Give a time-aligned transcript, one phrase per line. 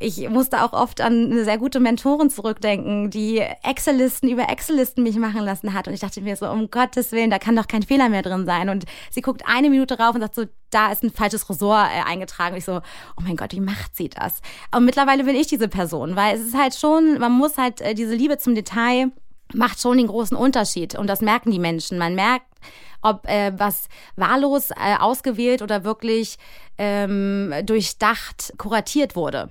[0.00, 5.16] Ich musste auch oft an eine sehr gute Mentorin zurückdenken, die Excel-Listen über Excel-Listen mich
[5.16, 5.88] machen lassen hat.
[5.88, 8.46] Und ich dachte mir so, um Gottes Willen, da kann doch kein Fehler mehr drin
[8.46, 8.68] sein.
[8.68, 12.08] Und sie guckt eine Minute rauf und sagt so, da ist ein falsches Ressort äh,
[12.08, 12.52] eingetragen.
[12.52, 14.40] Und ich so, oh mein Gott, wie macht sie das?
[14.72, 17.94] Und mittlerweile bin ich diese Person, weil es ist halt schon, man muss halt äh,
[17.94, 19.10] diese Liebe zum Detail
[19.54, 20.94] macht schon den großen Unterschied.
[20.96, 21.98] Und das merken die Menschen.
[21.98, 22.46] Man merkt,
[23.02, 26.36] ob äh, was wahllos äh, ausgewählt oder wirklich
[26.78, 29.50] ähm, durchdacht kuratiert wurde.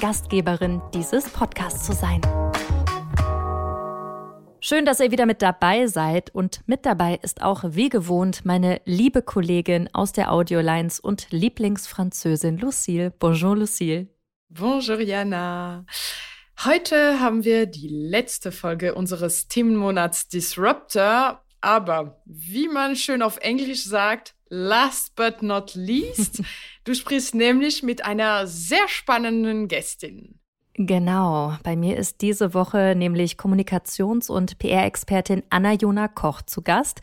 [0.00, 2.22] Gastgeberin dieses Podcasts zu sein.
[4.62, 8.80] Schön, dass ihr wieder mit dabei seid und mit dabei ist auch wie gewohnt meine
[8.86, 13.12] liebe Kollegin aus der Audiolines und Lieblingsfranzösin Lucille.
[13.18, 14.08] Bonjour Lucille.
[14.48, 15.84] Bonjour Jana.
[16.64, 23.84] Heute haben wir die letzte Folge unseres Themenmonats Disruptor, aber wie man schön auf Englisch
[23.84, 26.42] sagt, last but not least,
[26.84, 30.39] du sprichst nämlich mit einer sehr spannenden Gästin.
[30.82, 37.02] Genau, bei mir ist diese Woche nämlich Kommunikations- und PR-Expertin Anna-Jona Koch zu Gast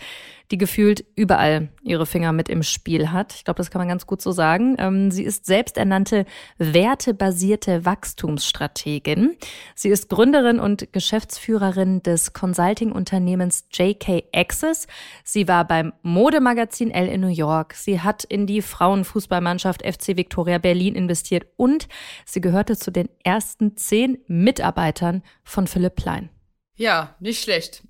[0.51, 3.33] die gefühlt überall ihre Finger mit im Spiel hat.
[3.33, 4.75] Ich glaube, das kann man ganz gut so sagen.
[4.79, 6.25] Ähm, sie ist selbsternannte
[6.57, 9.35] wertebasierte Wachstumsstrategin.
[9.75, 14.87] Sie ist Gründerin und Geschäftsführerin des Consulting-Unternehmens JK Access.
[15.23, 17.73] Sie war beim Modemagazin L in New York.
[17.73, 21.89] Sie hat in die Frauenfußballmannschaft FC Victoria Berlin investiert und
[22.25, 26.29] sie gehörte zu den ersten zehn Mitarbeitern von Philipp Plein.
[26.75, 27.81] Ja, nicht schlecht.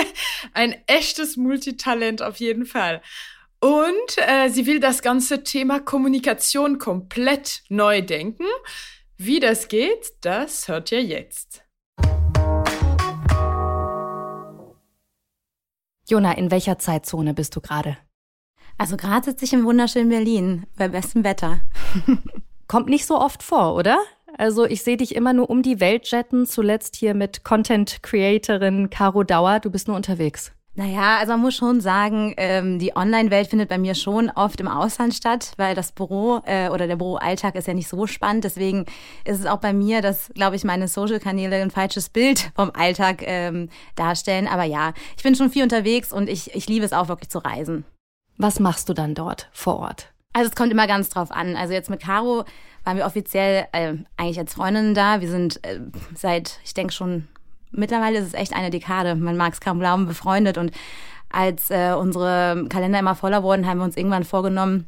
[0.52, 3.02] Ein echtes Multitalent auf jeden Fall.
[3.60, 8.44] Und äh, sie will das ganze Thema Kommunikation komplett neu denken.
[9.16, 11.62] Wie das geht, das hört ihr jetzt.
[16.08, 17.96] Jona, in welcher Zeitzone bist du gerade?
[18.78, 21.60] Also gerade sitze ich im wunderschönen Berlin, bei bestem Wetter.
[22.68, 23.98] Kommt nicht so oft vor, oder?
[24.38, 28.90] Also ich sehe dich immer nur um die Welt jetten, zuletzt hier mit Content Creatorin
[28.90, 29.60] Caro Dauer.
[29.60, 30.52] Du bist nur unterwegs.
[30.78, 34.68] Naja, also man muss schon sagen, ähm, die Online-Welt findet bei mir schon oft im
[34.68, 38.44] Ausland statt, weil das Büro äh, oder der Büroalltag ist ja nicht so spannend.
[38.44, 38.84] Deswegen
[39.24, 43.22] ist es auch bei mir, dass, glaube ich, meine Social-Kanäle ein falsches Bild vom Alltag
[43.22, 44.46] ähm, darstellen.
[44.46, 47.38] Aber ja, ich bin schon viel unterwegs und ich, ich liebe es auch wirklich zu
[47.38, 47.86] reisen.
[48.36, 50.12] Was machst du dann dort vor Ort?
[50.34, 51.56] Also es kommt immer ganz drauf an.
[51.56, 52.44] Also jetzt mit Caro
[52.86, 55.20] waren wir offiziell äh, eigentlich als Freundinnen da.
[55.20, 55.80] Wir sind äh,
[56.14, 57.26] seit, ich denke schon,
[57.72, 60.56] mittlerweile ist es echt eine Dekade, man mag es kaum glauben, befreundet.
[60.56, 60.70] Und
[61.28, 64.86] als äh, unsere Kalender immer voller wurden, haben wir uns irgendwann vorgenommen,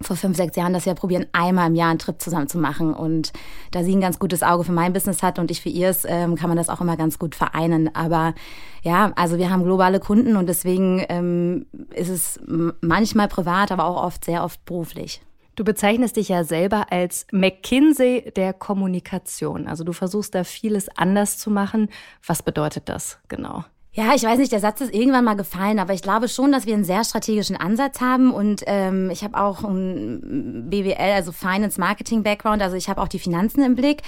[0.00, 2.94] vor fünf, sechs Jahren, dass wir probieren, einmal im Jahr einen Trip zusammen zu machen.
[2.94, 3.32] Und
[3.72, 6.34] da sie ein ganz gutes Auge für mein Business hat und ich für ihrs, ähm,
[6.34, 7.94] kann man das auch immer ganz gut vereinen.
[7.94, 8.34] Aber
[8.82, 12.40] ja, also wir haben globale Kunden und deswegen ähm, ist es
[12.80, 15.20] manchmal privat, aber auch oft sehr oft beruflich.
[15.58, 19.66] Du bezeichnest dich ja selber als McKinsey der Kommunikation.
[19.66, 21.88] Also du versuchst da vieles anders zu machen.
[22.24, 23.64] Was bedeutet das genau?
[23.98, 26.66] Ja, ich weiß nicht, der Satz ist irgendwann mal gefallen, aber ich glaube schon, dass
[26.66, 31.80] wir einen sehr strategischen Ansatz haben und ähm, ich habe auch ein BWL, also Finance
[31.80, 34.02] Marketing Background, also ich habe auch die Finanzen im Blick.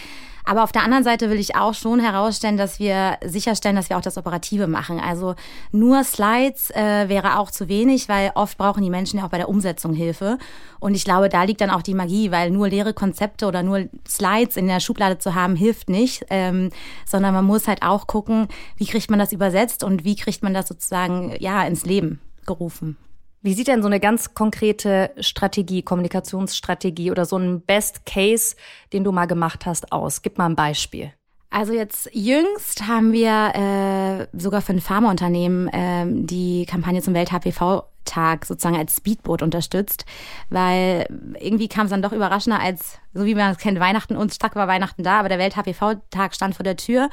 [0.45, 3.97] Aber auf der anderen Seite will ich auch schon herausstellen, dass wir sicherstellen, dass wir
[3.97, 4.99] auch das Operative machen.
[4.99, 5.35] Also
[5.71, 9.39] nur Slides äh, wäre auch zu wenig, weil oft brauchen die Menschen ja auch bei
[9.39, 10.39] der Umsetzung Hilfe.
[10.79, 13.89] Und ich glaube, da liegt dann auch die Magie, weil nur leere Konzepte oder nur
[14.09, 16.71] Slides in der Schublade zu haben, hilft nicht, ähm,
[17.07, 20.55] sondern man muss halt auch gucken, wie kriegt man das übersetzt und wie kriegt man
[20.55, 22.97] das sozusagen ja ins Leben gerufen.
[23.43, 28.55] Wie sieht denn so eine ganz konkrete Strategie, Kommunikationsstrategie oder so ein Best Case,
[28.93, 30.21] den du mal gemacht hast, aus?
[30.21, 31.13] Gib mal ein Beispiel.
[31.51, 38.45] Also jetzt jüngst haben wir äh, sogar für ein Pharmaunternehmen äh, die Kampagne zum Welt-HPV-Tag
[38.45, 40.05] sozusagen als Speedboot unterstützt,
[40.49, 41.09] weil
[41.41, 44.55] irgendwie kam es dann doch überraschender als, so wie man es kennt, Weihnachten, uns stark
[44.55, 47.11] war Weihnachten da, aber der Welt-HPV-Tag stand vor der Tür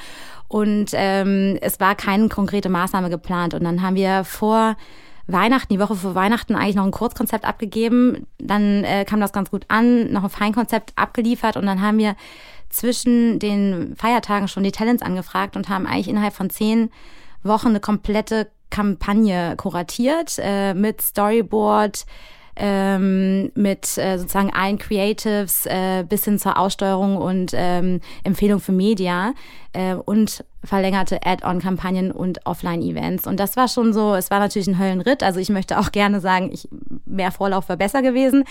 [0.48, 3.56] und ähm, es war keine konkrete Maßnahme geplant.
[3.56, 4.78] Und dann haben wir vor
[5.26, 8.28] Weihnachten, die Woche vor Weihnachten eigentlich noch ein Kurzkonzept abgegeben.
[8.38, 12.16] Dann äh, kam das ganz gut an, noch ein Feinkonzept abgeliefert und dann haben wir
[12.78, 16.90] zwischen den Feiertagen schon die Talents angefragt und haben eigentlich innerhalb von zehn
[17.44, 22.06] Wochen eine komplette Kampagne kuratiert äh, mit Storyboard,
[22.56, 28.72] ähm, mit äh, sozusagen allen Creatives äh, bis hin zur Aussteuerung und ähm, Empfehlung für
[28.72, 29.34] Media
[29.74, 33.28] äh, und verlängerte Add-on-Kampagnen und Offline-Events.
[33.28, 35.24] Und das war schon so, es war natürlich ein Höllenritt.
[35.24, 36.68] Also ich möchte auch gerne sagen, ich,
[37.06, 38.44] mehr Vorlauf wäre besser gewesen.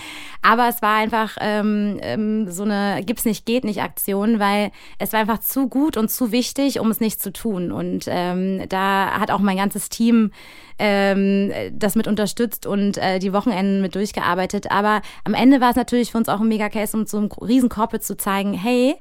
[0.43, 5.13] Aber es war einfach ähm, ähm, so eine Gibt's nicht, geht nicht Aktion, weil es
[5.13, 7.73] war einfach zu gut und zu wichtig, um es nicht zu tun.
[7.73, 10.31] Und ähm, da hat auch mein ganzes Team
[10.79, 14.71] ähm, das mit unterstützt und äh, die Wochenenden mit durchgearbeitet.
[14.71, 17.69] Aber am Ende war es natürlich für uns auch ein Mega-Case, um so einem riesen
[17.69, 18.97] Corporate zu zeigen, hey,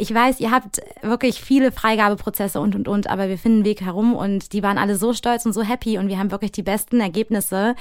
[0.00, 3.80] ich weiß, ihr habt wirklich viele Freigabeprozesse und, und, und, aber wir finden einen Weg
[3.80, 6.62] herum und die waren alle so stolz und so happy und wir haben wirklich die
[6.62, 7.74] besten Ergebnisse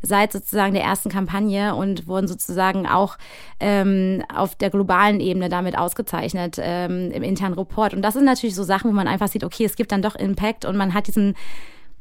[0.00, 3.18] seit sozusagen der ersten Kampagne und wurden sozusagen auch
[3.58, 7.92] ähm, auf der globalen Ebene damit ausgezeichnet ähm, im internen Report.
[7.92, 10.14] Und das sind natürlich so Sachen, wo man einfach sieht, okay, es gibt dann doch
[10.14, 11.34] Impact und man hat diesen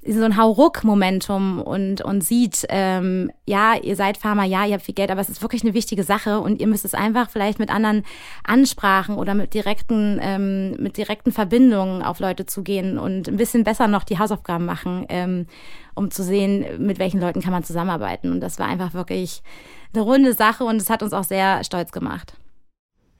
[0.07, 4.95] so ein Hauruck-Momentum und, und sieht, ähm, ja, ihr seid Farmer, ja, ihr habt viel
[4.95, 7.69] Geld, aber es ist wirklich eine wichtige Sache und ihr müsst es einfach vielleicht mit
[7.69, 8.03] anderen
[8.43, 13.87] Ansprachen oder mit direkten, ähm, mit direkten Verbindungen auf Leute zugehen und ein bisschen besser
[13.87, 15.47] noch die Hausaufgaben machen, ähm,
[15.95, 18.31] um zu sehen, mit welchen Leuten kann man zusammenarbeiten.
[18.31, 19.43] Und das war einfach wirklich
[19.93, 22.33] eine runde Sache und es hat uns auch sehr stolz gemacht.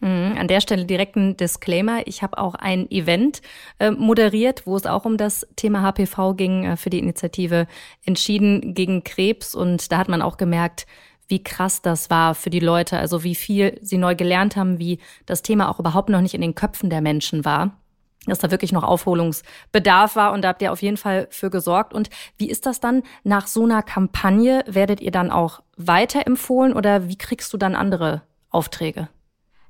[0.04, 2.06] Mhm, an der Stelle direkt ein Disclaimer.
[2.06, 3.42] Ich habe auch ein Event
[3.80, 7.68] äh, moderiert, wo es auch um das Thema HPV ging, äh, für die Initiative
[8.04, 9.56] Entschieden gegen Krebs.
[9.56, 10.88] Und da hat man auch gemerkt,
[11.30, 15.00] wie krass das war für die Leute, also wie viel sie neu gelernt haben, wie
[15.26, 17.78] das Thema auch überhaupt noch nicht in den Köpfen der Menschen war
[18.26, 21.94] dass da wirklich noch Aufholungsbedarf war und da habt ihr auf jeden Fall für gesorgt.
[21.94, 24.64] Und wie ist das dann nach so einer Kampagne?
[24.66, 29.10] Werdet ihr dann auch weiterempfohlen oder wie kriegst du dann andere Aufträge?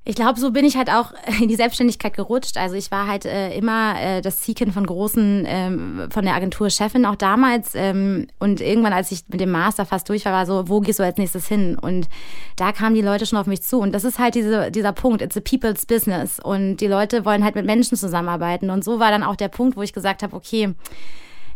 [0.06, 2.58] Ich glaube, so bin ich halt auch in die Selbstständigkeit gerutscht.
[2.58, 6.68] Also ich war halt äh, immer äh, das Ziehkind von großen, ähm, von der Agentur
[6.68, 7.74] Chefin auch damals.
[7.74, 10.98] Ähm, und irgendwann, als ich mit dem Master fast durch war, war so, wo gehst
[10.98, 11.78] du als nächstes hin?
[11.80, 12.08] Und
[12.56, 13.78] da kamen die Leute schon auf mich zu.
[13.78, 16.38] Und das ist halt diese, dieser Punkt, it's a people's business.
[16.38, 18.68] Und die Leute wollen halt mit Menschen zusammenarbeiten.
[18.68, 20.74] Und so war dann auch der Punkt, wo ich gesagt habe, okay,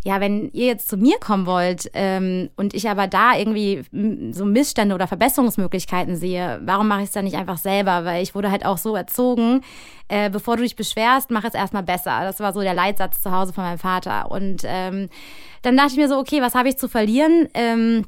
[0.05, 3.83] ja, wenn ihr jetzt zu mir kommen wollt ähm, und ich aber da irgendwie
[4.33, 8.05] so Missstände oder Verbesserungsmöglichkeiten sehe, warum mache ich es dann nicht einfach selber?
[8.05, 9.63] Weil ich wurde halt auch so erzogen,
[10.09, 12.21] äh, bevor du dich beschwerst, mach es erstmal besser.
[12.23, 14.31] Das war so der Leitsatz zu Hause von meinem Vater.
[14.31, 15.09] Und ähm,
[15.63, 17.49] dann dachte ich mir so, okay, was habe ich zu verlieren?
[17.55, 18.05] Ähm,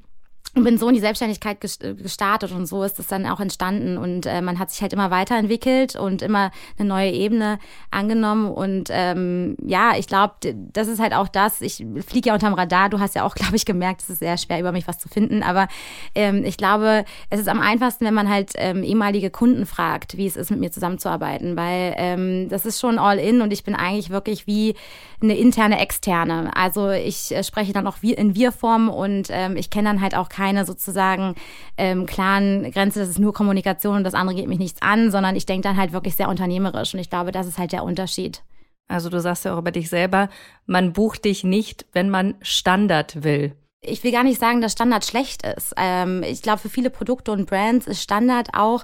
[0.56, 3.97] und bin so in die Selbstständigkeit gestartet und so ist es dann auch entstanden.
[3.97, 7.61] Und äh, man hat sich halt immer weiterentwickelt und immer eine neue Ebene
[7.93, 8.50] angenommen.
[8.50, 10.35] Und ähm, ja, ich glaube,
[10.73, 13.55] das ist halt auch das, ich fliege ja unterm Radar, du hast ja auch, glaube
[13.55, 15.69] ich, gemerkt, es ist sehr schwer, über mich was zu finden, aber
[16.17, 20.26] ähm, ich glaube, es ist am einfachsten, wenn man halt ähm, ehemalige Kunden fragt, wie
[20.26, 23.76] es ist, mit mir zusammenzuarbeiten, weil ähm, das ist schon all in und ich bin
[23.76, 24.75] eigentlich wirklich wie
[25.23, 29.91] eine interne, externe, also ich äh, spreche dann auch in Wir-Form und ähm, ich kenne
[29.91, 31.35] dann halt auch keine sozusagen
[31.77, 35.37] ähm, klaren Grenze, das ist nur Kommunikation und das andere geht mich nichts an, sondern
[35.37, 38.43] ich denke dann halt wirklich sehr unternehmerisch und ich glaube, das ist halt der Unterschied.
[38.89, 40.31] Also du sagst ja auch über dich selber,
[40.67, 43.53] man bucht dich nicht, wenn man Standard will.
[43.83, 45.75] Ich will gar nicht sagen, dass Standard schlecht ist.
[45.77, 48.83] Ähm, ich glaube, für viele Produkte und Brands ist Standard auch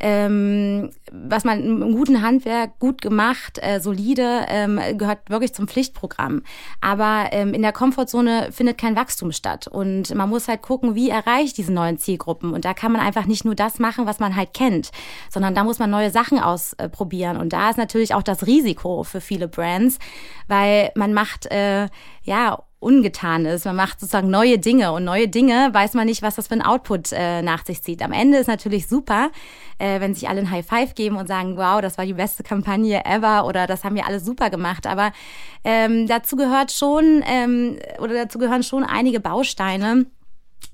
[0.00, 6.42] ähm, was man im guten Handwerk gut gemacht, äh, solide, ähm, gehört wirklich zum Pflichtprogramm.
[6.80, 9.68] Aber ähm, in der Komfortzone findet kein Wachstum statt.
[9.68, 12.52] Und man muss halt gucken, wie erreiche ich diese neuen Zielgruppen.
[12.52, 14.90] Und da kann man einfach nicht nur das machen, was man halt kennt,
[15.30, 17.36] sondern da muss man neue Sachen ausprobieren.
[17.36, 19.98] Und da ist natürlich auch das Risiko für viele Brands,
[20.48, 21.88] weil man macht äh,
[22.22, 23.66] ja ungetan ist.
[23.66, 26.62] Man macht sozusagen neue Dinge und neue Dinge weiß man nicht, was das für ein
[26.62, 28.02] Output äh, nach sich zieht.
[28.02, 29.30] Am Ende ist natürlich super,
[29.78, 32.42] äh, wenn sich alle ein High Five geben und sagen, wow, das war die beste
[32.42, 34.86] Kampagne ever oder das haben wir alle super gemacht.
[34.86, 35.12] Aber
[35.62, 40.06] ähm, dazu gehört schon ähm, oder dazu gehören schon einige Bausteine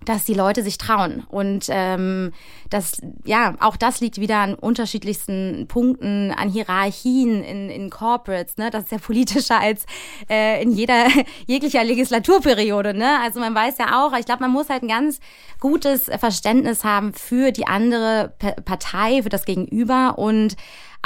[0.06, 1.24] dass die Leute sich trauen.
[1.28, 2.32] Und ähm,
[2.70, 8.56] das, ja, auch das liegt wieder an unterschiedlichsten Punkten, an Hierarchien in, in Corporates.
[8.56, 8.70] Ne?
[8.70, 9.84] Das ist ja politischer als
[10.30, 11.08] äh, in jeder
[11.46, 12.94] jeglicher Legislaturperiode.
[12.94, 13.20] Ne?
[13.22, 15.20] Also man weiß ja auch, ich glaube, man muss halt ein ganz
[15.60, 18.32] gutes Verständnis haben für die andere
[18.64, 20.56] Partei, für das Gegenüber und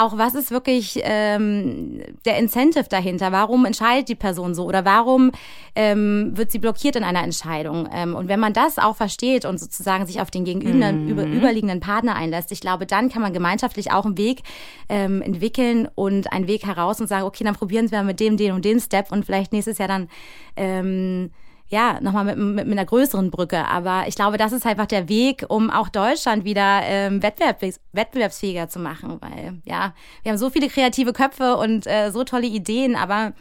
[0.00, 3.32] auch was ist wirklich ähm, der Incentive dahinter?
[3.32, 5.32] Warum entscheidet die Person so oder warum
[5.74, 7.88] ähm, wird sie blockiert in einer Entscheidung?
[7.92, 11.08] Ähm, und wenn man das auch versteht und sozusagen sich auf den gegenüber mhm.
[11.08, 14.40] über, überliegenden Partner einlässt, ich glaube, dann kann man gemeinschaftlich auch einen Weg
[14.88, 18.52] ähm, entwickeln und einen Weg heraus und sagen, okay, dann probieren wir mit dem, den
[18.52, 20.08] und den Step und vielleicht nächstes Jahr dann
[20.56, 21.30] ähm,
[21.70, 23.64] ja, nochmal mit, mit, mit einer größeren Brücke.
[23.66, 28.68] Aber ich glaube, das ist einfach der Weg, um auch Deutschland wieder ähm, wettbewerbs wettbewerbsfähiger
[28.68, 29.18] zu machen.
[29.20, 33.32] Weil, ja, wir haben so viele kreative Köpfe und äh, so tolle Ideen, aber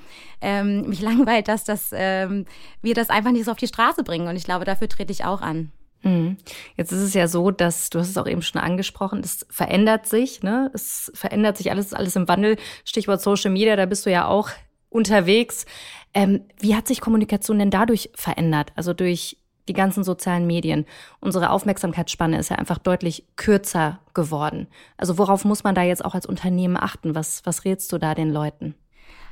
[0.42, 2.46] ähm, mich langweilt, dass das, ähm,
[2.84, 4.28] wir das einfach nicht so auf die Straße bringen.
[4.28, 5.72] Und ich glaube, dafür trete ich auch an.
[6.04, 6.38] Mhm.
[6.78, 10.06] Jetzt ist es ja so, dass du hast es auch eben schon angesprochen, es verändert
[10.06, 10.72] sich, ne?
[10.74, 12.56] Es verändert sich alles, alles im Wandel.
[12.86, 14.50] Stichwort Social Media, da bist du ja auch
[14.90, 15.66] unterwegs.
[16.14, 18.72] Ähm, wie hat sich Kommunikation denn dadurch verändert?
[18.76, 19.38] Also durch
[19.70, 20.86] die ganzen sozialen Medien.
[21.22, 24.68] Unsere Aufmerksamkeitsspanne ist ja einfach deutlich kürzer geworden.
[24.98, 27.16] Also worauf muss man da jetzt auch als Unternehmen achten?
[27.16, 28.76] Was, was rätst du da den Leuten?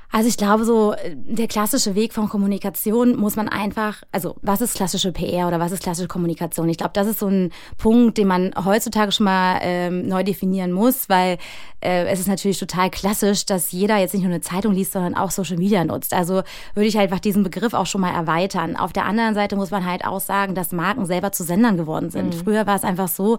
[0.10, 4.76] Also ich glaube, so der klassische Weg von Kommunikation muss man einfach, also was ist
[4.76, 6.70] klassische PR oder was ist klassische Kommunikation?
[6.70, 10.72] Ich glaube, das ist so ein Punkt, den man heutzutage schon mal ähm, neu definieren
[10.72, 11.38] muss, weil
[11.82, 15.16] äh, es ist natürlich total klassisch, dass jeder jetzt nicht nur eine Zeitung liest, sondern
[15.16, 16.14] auch Social Media nutzt.
[16.14, 16.44] Also
[16.74, 18.76] würde ich halt einfach diesen Begriff auch schon mal erweitern.
[18.76, 22.10] Auf der anderen Seite muss man halt auch sagen, dass Marken selber zu Sendern geworden
[22.10, 22.36] sind.
[22.36, 22.40] Mhm.
[22.44, 23.38] Früher war es einfach so,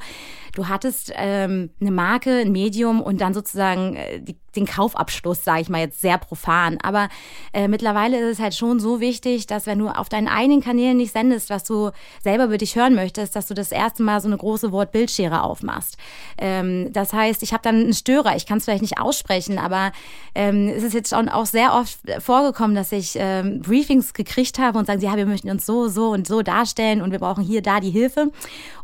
[0.55, 5.63] du hattest ähm, eine Marke, ein Medium und dann sozusagen äh, die den Kaufabschluss, sage
[5.63, 6.79] ich mal jetzt sehr profan.
[6.83, 7.09] Aber
[7.53, 10.97] äh, mittlerweile ist es halt schon so wichtig, dass wenn du auf deinen eigenen Kanälen
[10.97, 11.91] nicht sendest, was du
[12.23, 15.97] selber über dich hören möchtest, dass du das erste Mal so eine große Wort-Bildschere aufmachst.
[16.39, 19.93] Ähm, das heißt, ich habe dann einen Störer, ich kann es vielleicht nicht aussprechen, aber
[20.35, 24.79] ähm, es ist jetzt schon auch sehr oft vorgekommen, dass ich ähm, Briefings gekriegt habe
[24.79, 27.61] und sagen, ja, wir möchten uns so, so und so darstellen und wir brauchen hier,
[27.61, 28.31] da die Hilfe.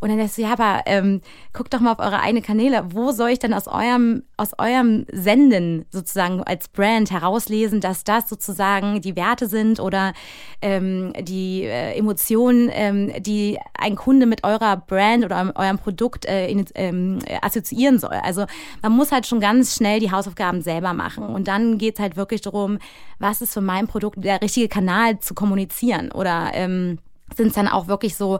[0.01, 2.85] Und dann denkst du, ja, aber ähm, guckt doch mal auf eure eigenen Kanäle.
[2.91, 8.29] Wo soll ich denn aus eurem, aus eurem Senden sozusagen als Brand herauslesen, dass das
[8.29, 10.13] sozusagen die Werte sind oder
[10.61, 16.49] ähm, die äh, Emotionen, ähm, die ein Kunde mit eurer Brand oder eurem Produkt äh,
[16.49, 18.19] in, ähm, assoziieren soll.
[18.23, 18.47] Also
[18.83, 21.25] man muss halt schon ganz schnell die Hausaufgaben selber machen.
[21.25, 22.79] Und dann geht es halt wirklich darum,
[23.19, 26.99] was ist für mein Produkt der richtige Kanal zu kommunizieren oder ähm,
[27.37, 28.39] sind es dann auch wirklich so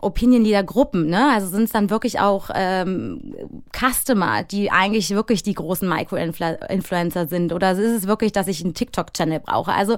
[0.00, 1.32] Opinion Leader Gruppen, ne?
[1.32, 3.34] Also sind es dann wirklich auch ähm,
[3.72, 7.52] Customer, die eigentlich wirklich die großen Micro-Influencer sind?
[7.52, 9.72] Oder ist es wirklich, dass ich einen TikTok-Channel brauche?
[9.72, 9.96] Also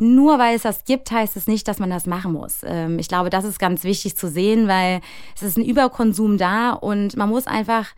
[0.00, 2.62] nur weil es das gibt, heißt es nicht, dass man das machen muss.
[2.64, 5.00] Ähm, ich glaube, das ist ganz wichtig zu sehen, weil
[5.36, 7.88] es ist ein Überkonsum da und man muss einfach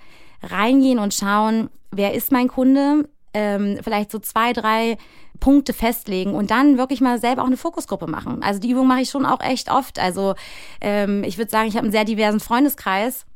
[0.42, 3.08] reingehen und schauen, wer ist mein Kunde?
[3.34, 4.96] Ähm, vielleicht so zwei, drei
[5.40, 8.42] Punkte festlegen und dann wirklich mal selber auch eine Fokusgruppe machen.
[8.42, 9.98] Also die Übung mache ich schon auch echt oft.
[9.98, 10.34] Also
[10.80, 13.26] ähm, ich würde sagen, ich habe einen sehr diversen Freundeskreis.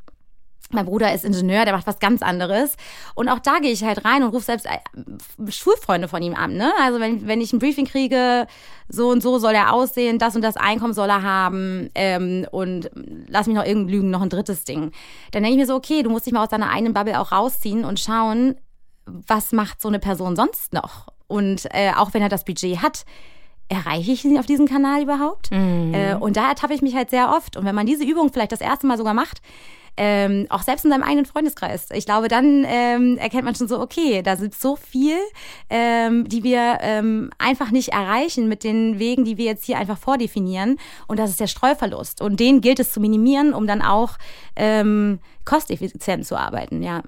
[0.73, 2.77] Mein Bruder ist Ingenieur, der macht was ganz anderes.
[3.15, 6.55] Und auch da gehe ich halt rein und rufe selbst äh, Schulfreunde von ihm an.
[6.55, 6.73] Ne?
[6.81, 8.47] Also wenn, wenn ich ein Briefing kriege,
[8.89, 12.91] so und so soll er aussehen, das und das Einkommen soll er haben ähm, und
[13.29, 14.93] lass mich noch irgendwie lügen, noch ein drittes Ding.
[15.33, 17.33] Dann denke ich mir so, okay, du musst dich mal aus deiner eigenen Bubble auch
[17.33, 18.57] rausziehen und schauen,
[19.07, 21.07] was macht so eine Person sonst noch?
[21.27, 23.05] Und äh, auch wenn er das Budget hat,
[23.69, 25.51] erreiche ich ihn auf diesem Kanal überhaupt?
[25.53, 25.95] Mhm.
[25.95, 27.57] Äh, und da ertappe ich mich halt sehr oft.
[27.57, 29.41] Und wenn man diese Übung vielleicht das erste Mal sogar macht,
[30.03, 31.89] ähm, auch selbst in seinem eigenen Freundeskreis.
[31.93, 35.19] Ich glaube, dann ähm, erkennt man schon so, okay, da sind so viel,
[35.69, 39.99] ähm, die wir ähm, einfach nicht erreichen mit den Wegen, die wir jetzt hier einfach
[39.99, 40.79] vordefinieren.
[41.07, 42.23] Und das ist der Streuverlust.
[42.23, 44.17] Und den gilt es zu minimieren, um dann auch
[44.57, 47.03] ähm, kosteffizient zu arbeiten, ja.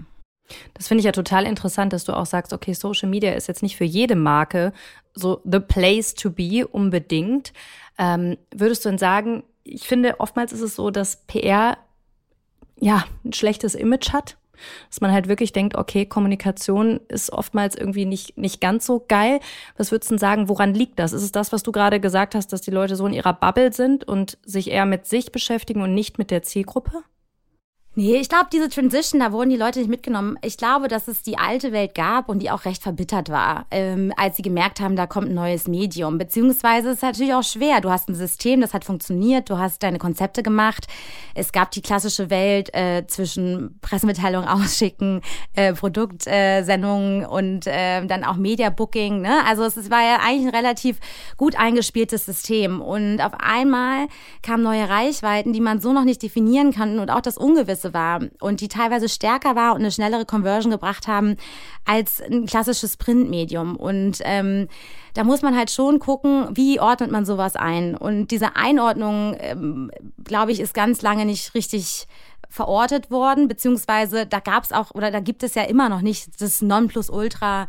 [0.75, 3.63] Das finde ich ja total interessant, dass du auch sagst, okay, Social Media ist jetzt
[3.63, 4.75] nicht für jede Marke
[5.15, 7.55] so the place to be unbedingt.
[7.97, 11.79] Ähm, würdest du denn sagen, ich finde, oftmals ist es so, dass PR
[12.83, 14.37] ja ein schlechtes Image hat.
[14.89, 19.41] Dass man halt wirklich denkt, okay, Kommunikation ist oftmals irgendwie nicht, nicht ganz so geil.
[19.77, 21.12] Was würdest du denn sagen, woran liegt das?
[21.12, 23.73] Ist es das, was du gerade gesagt hast, dass die Leute so in ihrer Bubble
[23.73, 27.03] sind und sich eher mit sich beschäftigen und nicht mit der Zielgruppe?
[27.95, 30.39] Nee, ich glaube, diese Transition, da wurden die Leute nicht mitgenommen.
[30.43, 34.15] Ich glaube, dass es die alte Welt gab und die auch recht verbittert war, ähm,
[34.17, 36.17] als sie gemerkt haben, da kommt ein neues Medium.
[36.17, 37.83] Beziehungsweise ist es natürlich auch schwer.
[37.83, 40.87] Du hast ein System, das hat funktioniert, du hast deine Konzepte gemacht.
[41.35, 45.21] Es gab die klassische Welt äh, zwischen Pressemitteilung ausschicken,
[45.55, 49.21] äh, Produktsendungen äh, und äh, dann auch Media Booking.
[49.21, 49.45] Ne?
[49.47, 50.99] Also es, es war ja eigentlich ein relativ
[51.37, 52.81] gut eingespieltes System.
[52.81, 54.07] Und auf einmal
[54.43, 57.95] kamen neue Reichweiten, die man so noch nicht definieren kann und auch das Ungewisse Größe
[57.95, 61.37] war und die teilweise stärker war und eine schnellere Conversion gebracht haben
[61.85, 63.77] als ein klassisches Printmedium.
[63.77, 64.69] Und ähm,
[65.15, 67.97] da muss man halt schon gucken, wie ordnet man sowas ein.
[67.97, 69.91] Und diese Einordnung, ähm,
[70.25, 72.07] glaube ich, ist ganz lange nicht richtig
[72.49, 76.41] verortet worden, beziehungsweise da gab es auch oder da gibt es ja immer noch nicht
[76.41, 77.67] das Nonplusultra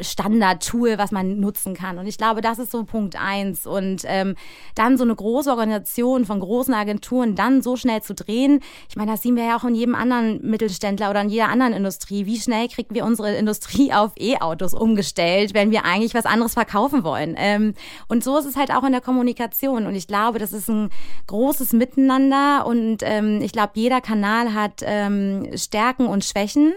[0.00, 1.98] Standard-Tool, was man nutzen kann.
[1.98, 3.66] Und ich glaube, das ist so Punkt eins.
[3.66, 4.34] Und ähm,
[4.74, 9.12] dann so eine große Organisation von großen Agenturen dann so schnell zu drehen, ich meine,
[9.12, 12.26] das sehen wir ja auch in jedem anderen Mittelständler oder in jeder anderen Industrie.
[12.26, 17.04] Wie schnell kriegen wir unsere Industrie auf E-Autos umgestellt, wenn wir eigentlich was anderes verkaufen
[17.04, 17.34] wollen?
[17.36, 17.74] Ähm,
[18.08, 19.86] und so ist es halt auch in der Kommunikation.
[19.86, 20.90] Und ich glaube, das ist ein
[21.26, 22.66] großes Miteinander.
[22.66, 26.72] Und ähm, ich glaube, jeder Kanal hat ähm, Stärken und Schwächen.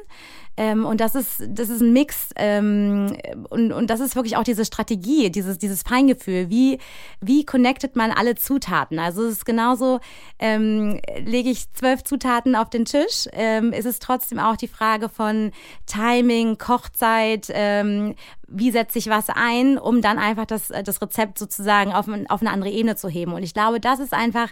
[0.57, 2.29] Ähm, und das ist, das ist ein Mix.
[2.35, 3.15] Ähm,
[3.49, 6.49] und, und das ist wirklich auch diese Strategie, dieses, dieses Feingefühl.
[6.49, 6.79] Wie,
[7.21, 8.99] wie connectet man alle Zutaten?
[8.99, 9.99] Also es ist genauso,
[10.39, 15.09] ähm, lege ich zwölf Zutaten auf den Tisch, ähm, ist es trotzdem auch die Frage
[15.09, 15.51] von
[15.85, 18.15] Timing, Kochzeit, ähm,
[18.47, 22.51] wie setze ich was ein, um dann einfach das, das Rezept sozusagen auf, auf eine
[22.51, 23.33] andere Ebene zu heben.
[23.33, 24.49] Und ich glaube, das ist einfach,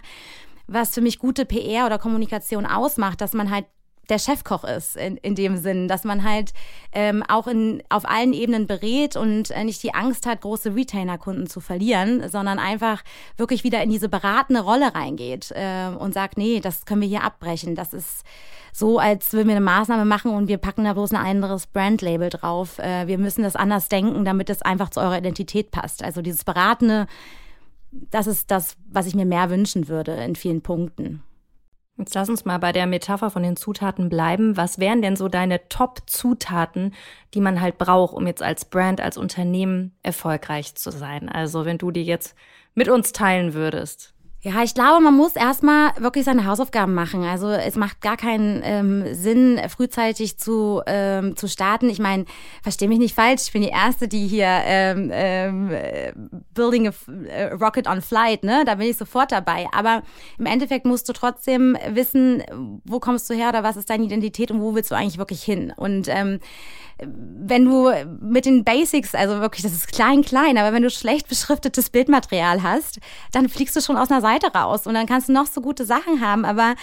[0.66, 3.66] was für mich gute PR oder Kommunikation ausmacht, dass man halt
[4.08, 6.52] der Chefkoch ist in, in dem Sinn, dass man halt
[6.92, 11.46] ähm, auch in, auf allen Ebenen berät und äh, nicht die Angst hat, große Retainer-Kunden
[11.46, 13.02] zu verlieren, sondern einfach
[13.36, 17.24] wirklich wieder in diese beratende Rolle reingeht äh, und sagt, nee, das können wir hier
[17.24, 17.74] abbrechen.
[17.74, 18.24] Das ist
[18.72, 22.28] so, als würden wir eine Maßnahme machen und wir packen da bloß ein anderes Brandlabel
[22.28, 22.78] drauf.
[22.78, 26.02] Äh, wir müssen das anders denken, damit es einfach zu eurer Identität passt.
[26.02, 27.06] Also dieses beratende,
[27.92, 31.22] das ist das, was ich mir mehr wünschen würde in vielen Punkten.
[31.96, 34.56] Jetzt lass uns mal bei der Metapher von den Zutaten bleiben.
[34.56, 36.92] Was wären denn so deine Top-Zutaten,
[37.34, 41.28] die man halt braucht, um jetzt als Brand, als Unternehmen erfolgreich zu sein?
[41.28, 42.34] Also wenn du die jetzt
[42.74, 44.13] mit uns teilen würdest.
[44.44, 47.24] Ja, ich glaube, man muss erstmal wirklich seine Hausaufgaben machen.
[47.24, 51.88] Also es macht gar keinen ähm, Sinn, frühzeitig zu, ähm, zu starten.
[51.88, 52.26] Ich meine,
[52.62, 55.70] verstehe mich nicht falsch, ich bin die Erste, die hier ähm, ähm,
[56.52, 56.92] Building a
[57.26, 58.64] äh, Rocket on Flight, ne?
[58.66, 59.66] Da bin ich sofort dabei.
[59.72, 60.02] Aber
[60.36, 62.42] im Endeffekt musst du trotzdem wissen,
[62.84, 65.42] wo kommst du her oder was ist deine Identität und wo willst du eigentlich wirklich
[65.42, 65.72] hin.
[65.74, 66.38] Und ähm,
[66.98, 71.28] wenn du mit den Basics, also wirklich, das ist klein, klein, aber wenn du schlecht
[71.28, 73.00] beschriftetes Bildmaterial hast,
[73.32, 75.84] dann fliegst du schon aus einer Seite raus und dann kannst du noch so gute
[75.84, 76.74] Sachen haben, aber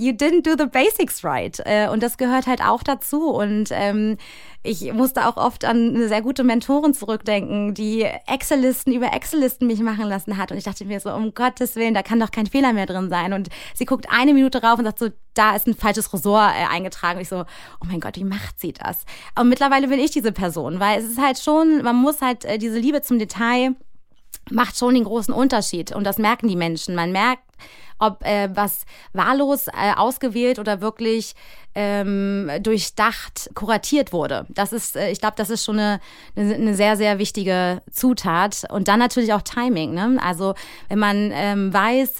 [0.00, 1.60] you didn't do the basics right.
[1.66, 3.28] Äh, und das gehört halt auch dazu.
[3.28, 4.16] Und ähm,
[4.62, 9.80] ich musste auch oft an eine sehr gute Mentorin zurückdenken, die Excel-Listen über Excel-Listen mich
[9.80, 10.52] machen lassen hat.
[10.52, 13.10] Und ich dachte mir so, um Gottes Willen, da kann doch kein Fehler mehr drin
[13.10, 13.34] sein.
[13.34, 16.74] Und sie guckt eine Minute rauf und sagt so, da ist ein falsches Ressort äh,
[16.74, 17.18] eingetragen.
[17.18, 19.04] Und ich so, oh mein Gott, wie macht sie das?
[19.38, 22.56] Und mittlerweile bin ich diese Person, weil es ist halt schon, man muss halt äh,
[22.56, 23.74] diese Liebe zum Detail
[24.50, 25.94] macht schon den großen Unterschied.
[25.94, 26.94] Und das merken die Menschen.
[26.94, 27.42] Man merkt,
[28.00, 31.34] ob äh, was wahllos äh, ausgewählt oder wirklich
[31.74, 34.46] ähm, durchdacht kuratiert wurde.
[34.48, 36.00] Das ist, äh, ich glaube, das ist schon eine,
[36.34, 38.64] eine sehr, sehr wichtige Zutat.
[38.70, 39.94] Und dann natürlich auch Timing.
[39.94, 40.18] Ne?
[40.20, 40.54] Also
[40.88, 42.14] wenn man ähm, weiß,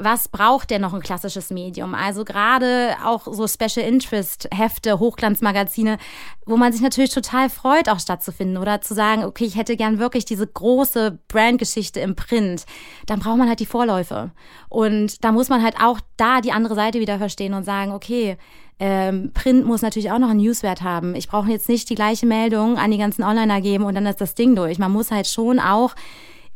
[0.00, 1.94] was braucht denn noch ein klassisches Medium?
[1.94, 5.98] Also gerade auch so Special Interest Hefte, Hochglanzmagazine,
[6.46, 9.98] wo man sich natürlich total freut, auch stattzufinden oder zu sagen, okay, ich hätte gern
[9.98, 12.64] wirklich diese große Brandgeschichte im Print.
[13.06, 14.30] Dann braucht man halt die Vorläufe.
[14.68, 18.36] Und da muss man halt auch da die andere Seite wieder verstehen und sagen, okay,
[18.80, 21.14] ähm, Print muss natürlich auch noch einen Newswert haben.
[21.14, 24.22] Ich brauche jetzt nicht die gleiche Meldung an die ganzen Onliner geben und dann ist
[24.22, 24.78] das Ding durch.
[24.78, 25.94] Man muss halt schon auch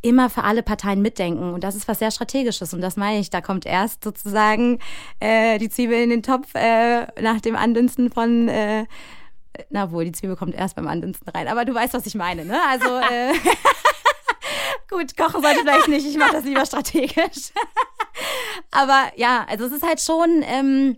[0.05, 1.53] immer für alle Parteien mitdenken.
[1.53, 2.73] Und das ist was sehr Strategisches.
[2.73, 4.79] Und das meine ich, da kommt erst sozusagen
[5.19, 8.85] äh, die Zwiebel in den Topf äh, nach dem Andünsten von äh,
[9.69, 11.47] na wohl, die Zwiebel kommt erst beim Andünsten rein.
[11.47, 12.59] Aber du weißt, was ich meine, ne?
[12.69, 13.33] Also äh,
[14.89, 16.05] gut, kochen sollte vielleicht nicht.
[16.05, 17.51] Ich mache das lieber strategisch.
[18.71, 20.97] Aber ja, also es ist halt schon ähm,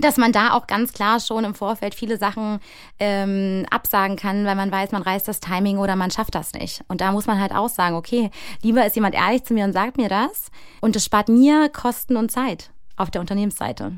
[0.00, 2.60] dass man da auch ganz klar schon im Vorfeld viele Sachen
[2.98, 6.82] ähm, absagen kann, weil man weiß, man reißt das Timing oder man schafft das nicht.
[6.88, 8.30] Und da muss man halt auch sagen, okay,
[8.62, 12.16] lieber ist jemand ehrlich zu mir und sagt mir das und es spart mir Kosten
[12.16, 13.92] und Zeit auf der Unternehmensseite.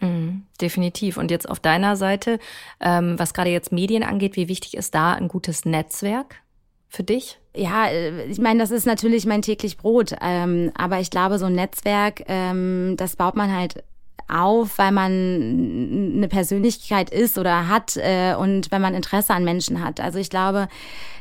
[0.00, 1.16] Mhm, definitiv.
[1.16, 2.38] Und jetzt auf deiner Seite,
[2.80, 6.42] ähm, was gerade jetzt Medien angeht, wie wichtig ist da ein gutes Netzwerk
[6.88, 7.38] für dich?
[7.54, 10.14] Ja, äh, ich meine, das ist natürlich mein täglich Brot.
[10.20, 13.82] Ähm, aber ich glaube, so ein Netzwerk, ähm, das baut man halt
[14.28, 19.84] auf, weil man eine Persönlichkeit ist oder hat äh, und wenn man Interesse an Menschen
[19.84, 20.00] hat.
[20.00, 20.68] Also ich glaube,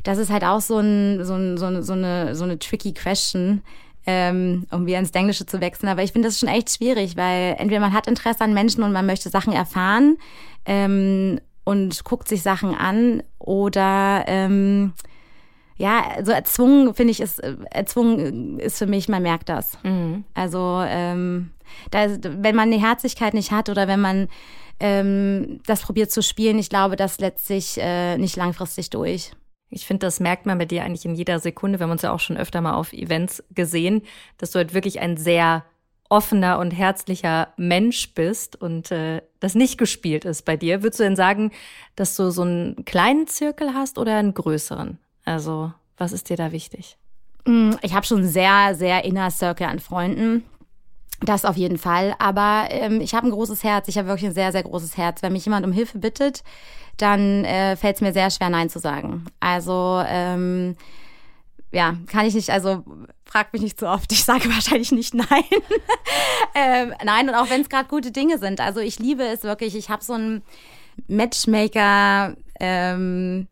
[0.04, 2.94] das ist halt auch so, ein, so, ein, so, eine, so, eine, so eine tricky
[2.94, 3.62] question.
[4.08, 5.90] Ähm, um wieder ins Englische zu wechseln.
[5.90, 8.92] Aber ich finde das schon echt schwierig, weil entweder man hat Interesse an Menschen und
[8.92, 10.18] man möchte Sachen erfahren
[10.68, 14.94] ähm, und guckt sich Sachen an oder ähm,
[15.78, 19.78] ja, also erzwungen finde ich ist erzwungen ist für mich, man merkt das.
[19.84, 20.24] Mhm.
[20.34, 21.52] Also ähm,
[21.92, 24.28] da, wenn man die Herzlichkeit nicht hat oder wenn man
[24.80, 29.32] ähm, das probiert zu spielen, ich glaube, das setzt sich äh, nicht langfristig durch.
[29.70, 31.80] Ich finde, das merkt man bei dir eigentlich in jeder Sekunde.
[31.80, 34.04] Wir haben uns ja auch schon öfter mal auf Events gesehen,
[34.38, 35.66] dass du halt wirklich ein sehr
[36.08, 40.84] offener und herzlicher Mensch bist und äh, das nicht gespielt ist bei dir.
[40.84, 41.52] Würdest du denn sagen,
[41.96, 45.00] dass du so einen kleinen Zirkel hast oder einen größeren?
[45.26, 46.98] Also, was ist dir da wichtig?
[47.46, 50.44] Mm, ich habe schon sehr, sehr inner Circle an Freunden.
[51.22, 52.16] Das auf jeden Fall.
[52.20, 53.88] Aber ähm, ich habe ein großes Herz.
[53.88, 55.22] Ich habe wirklich ein sehr, sehr großes Herz.
[55.22, 56.44] Wenn mich jemand um Hilfe bittet,
[56.98, 59.26] dann äh, fällt es mir sehr schwer, Nein zu sagen.
[59.40, 60.76] Also ähm,
[61.72, 62.84] ja, kann ich nicht, also
[63.26, 64.12] frag mich nicht so oft.
[64.12, 65.44] Ich sage wahrscheinlich nicht nein.
[66.56, 68.60] ähm, nein, und auch wenn es gerade gute Dinge sind.
[68.60, 69.76] Also ich liebe es wirklich.
[69.76, 70.42] Ich habe so ein
[71.08, 73.48] Matchmaker, ähm,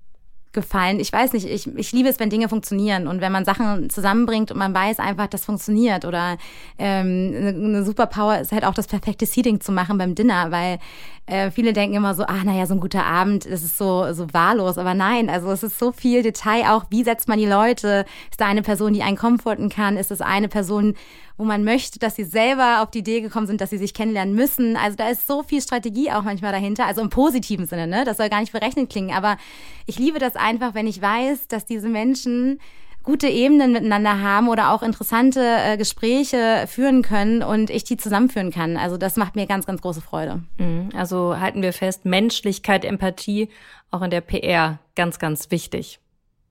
[0.54, 1.00] gefallen.
[1.00, 4.52] Ich weiß nicht, ich, ich liebe es, wenn Dinge funktionieren und wenn man Sachen zusammenbringt
[4.52, 6.06] und man weiß einfach, das funktioniert.
[6.06, 6.38] Oder
[6.78, 10.80] ähm, eine, eine Superpower ist halt auch das perfekte Seating zu machen beim Dinner, weil
[11.26, 14.28] äh, viele denken immer so, ah, naja, so ein guter Abend, das ist so, so
[14.34, 14.78] wahllos.
[14.78, 18.06] Aber nein, also es ist so viel Detail auch, wie setzt man die Leute?
[18.30, 19.98] Ist da eine Person, die einen komforten kann?
[19.98, 20.96] Ist es eine Person,
[21.38, 24.36] wo man möchte, dass sie selber auf die Idee gekommen sind, dass sie sich kennenlernen
[24.36, 24.78] müssen?
[24.78, 28.04] Also da ist so viel Strategie auch manchmal dahinter, also im positiven Sinne, ne?
[28.06, 29.38] Das soll gar nicht berechnet klingen, aber
[29.86, 32.60] ich liebe das einfach, wenn ich weiß, dass diese Menschen
[33.04, 38.52] gute Ebenen miteinander haben oder auch interessante äh, Gespräche führen können und ich die zusammenführen
[38.52, 38.78] kann.
[38.78, 40.44] Also das macht mir ganz, ganz große Freude.
[40.58, 40.90] Mhm.
[40.96, 43.50] Also halten wir fest, Menschlichkeit, Empathie
[43.92, 46.00] auch in der PR ganz, ganz wichtig.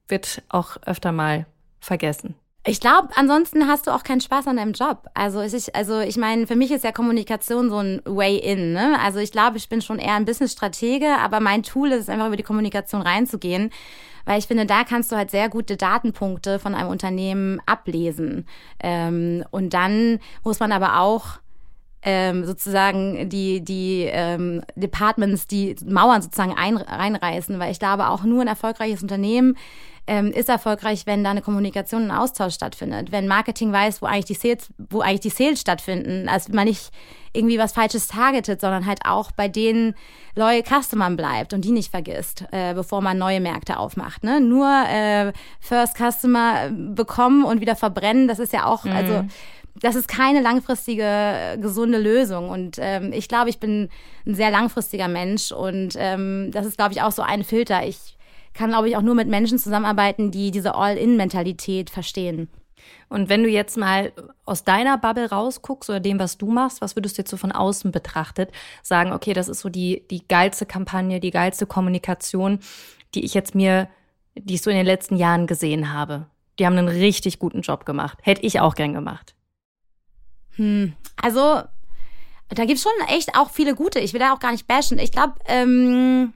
[0.08, 1.46] Wird auch öfter mal
[1.80, 2.34] vergessen.
[2.64, 5.08] Ich glaube, ansonsten hast du auch keinen Spaß an deinem Job.
[5.14, 8.72] Also ich, also ich meine, für mich ist ja Kommunikation so ein Way in.
[8.72, 8.98] Ne?
[9.00, 12.36] Also ich glaube, ich bin schon eher ein Business-Stratege, aber mein Tool ist einfach über
[12.36, 13.70] die Kommunikation reinzugehen
[14.24, 18.46] weil ich finde, da kannst du halt sehr gute Datenpunkte von einem Unternehmen ablesen.
[18.80, 21.40] Ähm, und dann muss man aber auch
[22.02, 28.24] ähm, sozusagen die, die ähm, Departments, die Mauern sozusagen ein, reinreißen, weil ich glaube, auch
[28.24, 29.56] nur ein erfolgreiches Unternehmen
[30.06, 33.12] ähm, ist erfolgreich, wenn da eine Kommunikation, ein Austausch stattfindet.
[33.12, 36.90] Wenn Marketing weiß, wo eigentlich die Sales, wo eigentlich die Sales stattfinden, also man nicht
[37.32, 39.94] irgendwie was Falsches targetet, sondern halt auch bei den
[40.34, 44.24] loyal Customern bleibt und die nicht vergisst, äh, bevor man neue Märkte aufmacht.
[44.24, 44.40] Ne?
[44.40, 48.92] Nur äh, First Customer bekommen und wieder verbrennen, das ist ja auch, mhm.
[48.92, 49.24] also
[49.80, 52.50] das ist keine langfristige gesunde Lösung.
[52.50, 53.88] Und ähm, ich glaube, ich bin
[54.26, 57.86] ein sehr langfristiger Mensch und ähm, das ist, glaube ich, auch so ein Filter.
[57.86, 58.16] Ich
[58.54, 62.48] kann, glaube ich, auch nur mit Menschen zusammenarbeiten, die diese All-in-Mentalität verstehen.
[63.08, 64.12] Und wenn du jetzt mal
[64.44, 67.52] aus deiner Bubble rausguckst oder dem, was du machst, was würdest du jetzt so von
[67.52, 68.50] außen betrachtet
[68.82, 72.60] sagen, okay, das ist so die, die geilste Kampagne, die geilste Kommunikation,
[73.14, 73.88] die ich jetzt mir,
[74.34, 76.26] die ich so in den letzten Jahren gesehen habe.
[76.58, 78.18] Die haben einen richtig guten Job gemacht.
[78.22, 79.34] Hätte ich auch gern gemacht.
[80.56, 81.62] Hm, also,
[82.48, 83.98] da gibt's schon echt auch viele gute.
[84.00, 84.98] Ich will da auch gar nicht bashen.
[84.98, 86.34] Ich glaube, ähm,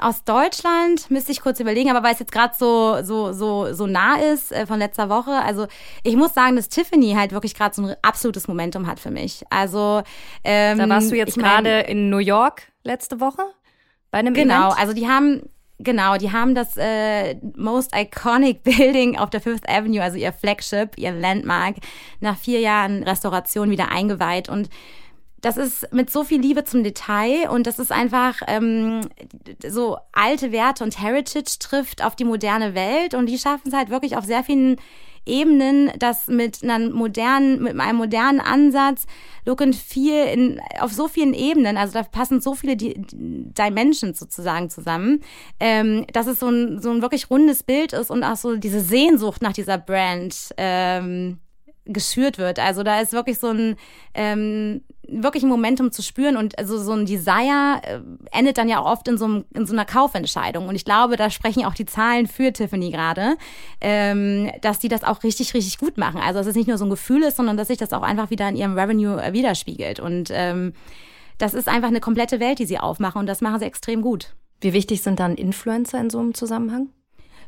[0.00, 3.86] aus Deutschland müsste ich kurz überlegen, aber weil es jetzt gerade so, so, so, so
[3.86, 5.32] nah ist äh, von letzter Woche.
[5.32, 5.66] Also
[6.02, 9.44] ich muss sagen, dass Tiffany halt wirklich gerade so ein absolutes Momentum hat für mich.
[9.50, 10.02] Also
[10.44, 13.42] ähm, da warst du jetzt gerade in New York letzte Woche
[14.10, 14.80] bei einem genau, Event.
[14.80, 15.42] also die haben
[15.84, 20.96] Genau, die haben das äh, Most Iconic Building auf der Fifth Avenue, also ihr Flagship,
[20.96, 21.76] ihr Landmark,
[22.20, 24.68] nach vier Jahren Restauration wieder eingeweiht und
[25.42, 29.00] das ist mit so viel Liebe zum Detail und das ist einfach ähm,
[29.68, 33.90] so alte Werte und Heritage trifft auf die moderne Welt und die schaffen es halt
[33.90, 34.76] wirklich auf sehr vielen
[35.26, 39.06] Ebenen, das mit einer modernen, mit einem modernen Ansatz,
[39.44, 44.70] Look and Feel in, auf so vielen Ebenen, also da passen so viele Dimensions sozusagen
[44.70, 45.20] zusammen,
[45.60, 48.80] ähm, dass es so ein, so ein wirklich rundes Bild ist und auch so diese
[48.80, 51.38] Sehnsucht nach dieser Brand ähm,
[51.84, 52.58] geschürt wird.
[52.58, 53.76] Also da ist wirklich so ein
[54.14, 58.80] ähm, wirklich ein Momentum zu spüren und also so ein Desire äh, endet dann ja
[58.80, 60.68] auch oft in so, einem, in so einer Kaufentscheidung.
[60.68, 63.36] Und ich glaube, da sprechen auch die Zahlen für Tiffany gerade,
[63.80, 66.20] ähm, dass die das auch richtig, richtig gut machen.
[66.20, 68.30] Also dass es nicht nur so ein Gefühl ist, sondern dass sich das auch einfach
[68.30, 69.98] wieder in ihrem Revenue äh, widerspiegelt.
[69.98, 70.72] Und ähm,
[71.38, 74.34] das ist einfach eine komplette Welt, die sie aufmachen und das machen sie extrem gut.
[74.60, 76.90] Wie wichtig sind dann Influencer in so einem Zusammenhang?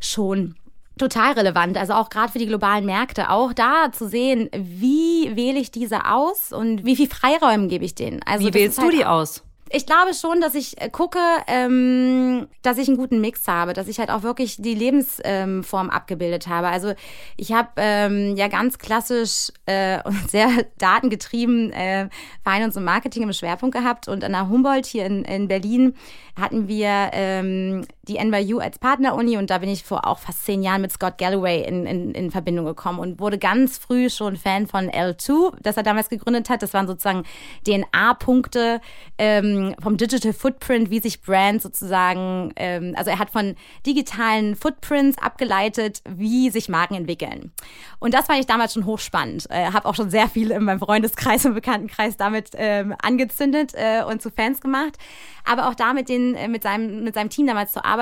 [0.01, 0.57] Schon
[0.99, 1.77] total relevant.
[1.77, 6.07] Also auch gerade für die globalen Märkte, auch da zu sehen, wie wähle ich diese
[6.07, 8.23] aus und wie viel Freiräume gebe ich denen.
[8.25, 9.43] Also wie wählst halt du die aus?
[9.75, 13.89] ich glaube schon, dass ich äh, gucke, ähm, dass ich einen guten Mix habe, dass
[13.89, 16.69] ich halt auch wirklich die Lebensform ähm, abgebildet habe.
[16.69, 16.95] Also
[17.37, 22.09] ich habe ähm, ja ganz klassisch äh, und sehr datengetrieben äh,
[22.45, 25.95] Finance und Marketing im Schwerpunkt gehabt und an der Humboldt hier in, in Berlin
[26.39, 30.63] hatten wir ähm, die NYU als Partneruni und da bin ich vor auch fast zehn
[30.63, 34.67] Jahren mit Scott Galloway in, in, in Verbindung gekommen und wurde ganz früh schon Fan
[34.67, 36.63] von L2, das er damals gegründet hat.
[36.63, 37.25] Das waren sozusagen
[37.67, 38.81] DNA-Punkte
[39.19, 45.19] ähm, vom Digital Footprint, wie sich Brands sozusagen, ähm, also er hat von digitalen Footprints
[45.19, 47.53] abgeleitet, wie sich Marken entwickeln.
[47.99, 49.47] Und das fand ich damals schon hochspannend.
[49.51, 54.03] Äh, habe auch schon sehr viel in meinem Freundeskreis und Bekanntenkreis damit ähm, angezündet äh,
[54.05, 54.99] und zu Fans gemacht
[55.45, 57.94] aber auch da mit, den, äh, mit, seinem, mit seinem Team damals zu arbeiten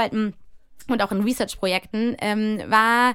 [0.89, 3.15] und auch in Research-Projekten, ähm, war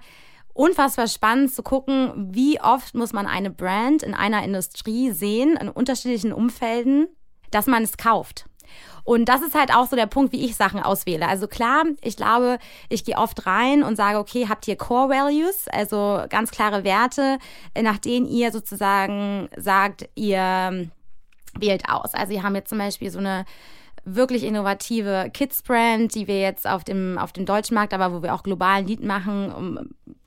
[0.53, 5.69] unfassbar spannend zu gucken, wie oft muss man eine Brand in einer Industrie sehen, in
[5.69, 7.07] unterschiedlichen Umfelden,
[7.51, 8.45] dass man es kauft.
[9.03, 11.27] Und das ist halt auch so der Punkt, wie ich Sachen auswähle.
[11.27, 12.57] Also klar, ich glaube,
[12.89, 17.37] ich gehe oft rein und sage, okay, habt ihr Core Values, also ganz klare Werte,
[17.79, 20.89] nach denen ihr sozusagen sagt, ihr
[21.57, 22.13] wählt aus.
[22.13, 23.45] Also wir haben jetzt zum Beispiel so eine
[24.15, 28.33] wirklich innovative Kids-Brand, die wir jetzt auf dem, auf dem deutschen Markt, aber wo wir
[28.33, 29.79] auch globalen Lied machen, um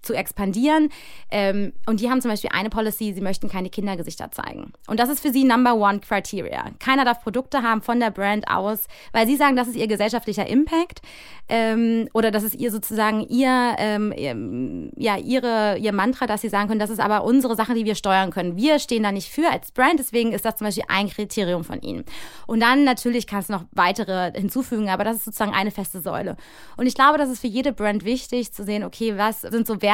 [0.02, 0.90] zu expandieren.
[1.30, 4.72] Ähm, und die haben zum Beispiel eine Policy, sie möchten keine Kindergesichter zeigen.
[4.86, 6.64] Und das ist für sie Number One Criteria.
[6.78, 10.46] Keiner darf Produkte haben von der Brand aus, weil sie sagen, das ist ihr gesellschaftlicher
[10.46, 11.02] Impact
[11.48, 16.68] ähm, oder das ist ihr sozusagen ihr, ähm, ja, ihre, ihr Mantra, dass sie sagen
[16.68, 18.56] können, das ist aber unsere Sache, die wir steuern können.
[18.56, 21.80] Wir stehen da nicht für als Brand, deswegen ist das zum Beispiel ein Kriterium von
[21.82, 22.04] ihnen.
[22.46, 26.36] Und dann natürlich kannst du noch weitere hinzufügen, aber das ist sozusagen eine feste Säule.
[26.76, 29.82] Und ich glaube, das ist für jede Brand wichtig zu sehen, okay, was sind so
[29.82, 29.89] Werte,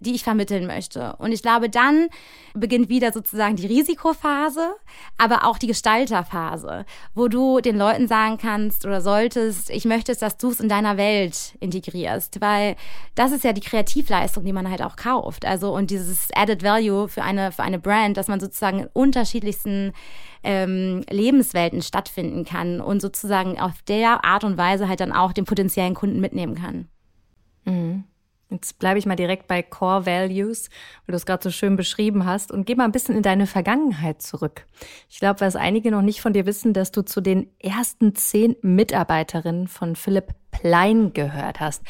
[0.00, 1.14] die ich vermitteln möchte.
[1.16, 2.08] Und ich glaube, dann
[2.52, 4.74] beginnt wieder sozusagen die Risikophase,
[5.18, 10.36] aber auch die Gestalterphase, wo du den Leuten sagen kannst oder solltest, ich möchte, dass
[10.36, 12.76] du es in deiner Welt integrierst, weil
[13.14, 15.44] das ist ja die Kreativleistung, die man halt auch kauft.
[15.44, 19.92] Also und dieses Added Value für eine, für eine Brand, dass man sozusagen in unterschiedlichsten
[20.42, 25.44] ähm, Lebenswelten stattfinden kann und sozusagen auf der Art und Weise halt dann auch den
[25.44, 26.88] potenziellen Kunden mitnehmen kann.
[27.64, 28.04] Mhm.
[28.54, 30.70] Jetzt bleibe ich mal direkt bei Core Values,
[31.06, 33.48] weil du es gerade so schön beschrieben hast und geh mal ein bisschen in deine
[33.48, 34.64] Vergangenheit zurück.
[35.10, 38.54] Ich glaube, was einige noch nicht von dir wissen, dass du zu den ersten zehn
[38.62, 41.82] Mitarbeiterinnen von Philipp Plein gehört hast.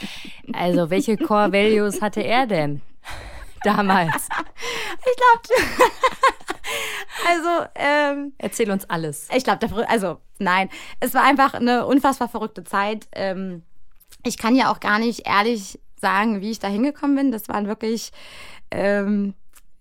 [0.55, 2.81] Also, welche Core Values hatte er denn
[3.62, 4.29] damals?
[4.98, 5.68] Ich glaube,
[7.29, 9.29] also ähm, erzähl uns alles.
[9.37, 13.07] Ich glaube, also nein, es war einfach eine unfassbar verrückte Zeit.
[13.12, 13.64] Ähm,
[14.24, 17.33] ich kann ja auch gar nicht ehrlich sagen, wie ich da hingekommen bin.
[17.33, 18.12] Das waren wirklich,
[18.71, 19.33] ähm,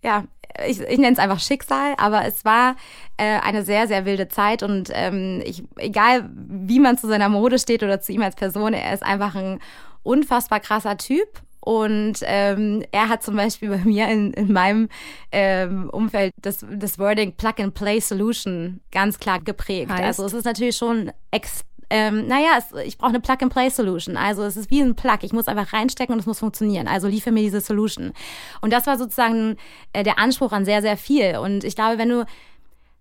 [0.01, 0.23] ja,
[0.65, 2.77] ich, ich nenne es einfach Schicksal, aber es war
[3.17, 7.59] äh, eine sehr, sehr wilde Zeit und ähm, ich, egal wie man zu seiner Mode
[7.59, 9.59] steht oder zu ihm als Person, er ist einfach ein
[10.03, 14.89] unfassbar krasser Typ und ähm, er hat zum Beispiel bei mir in, in meinem
[15.31, 19.91] ähm, Umfeld das, das Wording Plug-and-Play Solution ganz klar geprägt.
[19.91, 20.03] Heißt?
[20.03, 24.17] Also es ist natürlich schon extrem ähm, naja, es, ich brauche eine Plug-and-Play-Solution.
[24.17, 25.19] Also es ist wie ein Plug.
[25.21, 26.87] Ich muss einfach reinstecken und es muss funktionieren.
[26.87, 28.13] Also liefere mir diese Solution.
[28.61, 29.57] Und das war sozusagen
[29.93, 31.37] äh, der Anspruch an sehr, sehr viel.
[31.37, 32.25] Und ich glaube, wenn du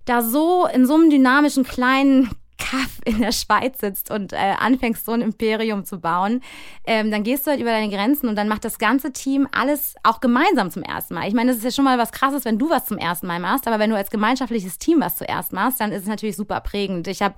[0.04, 2.28] da so in so einem dynamischen kleinen
[2.58, 6.42] Kaff in der Schweiz sitzt und äh, anfängst, so ein Imperium zu bauen,
[6.84, 9.94] ähm, dann gehst du halt über deine Grenzen und dann macht das ganze Team alles
[10.02, 11.28] auch gemeinsam zum ersten Mal.
[11.28, 13.40] Ich meine, das ist ja schon mal was Krasses, wenn du was zum ersten Mal
[13.40, 16.60] machst, aber wenn du als gemeinschaftliches Team was zuerst machst, dann ist es natürlich super
[16.60, 17.08] prägend.
[17.08, 17.36] Ich habe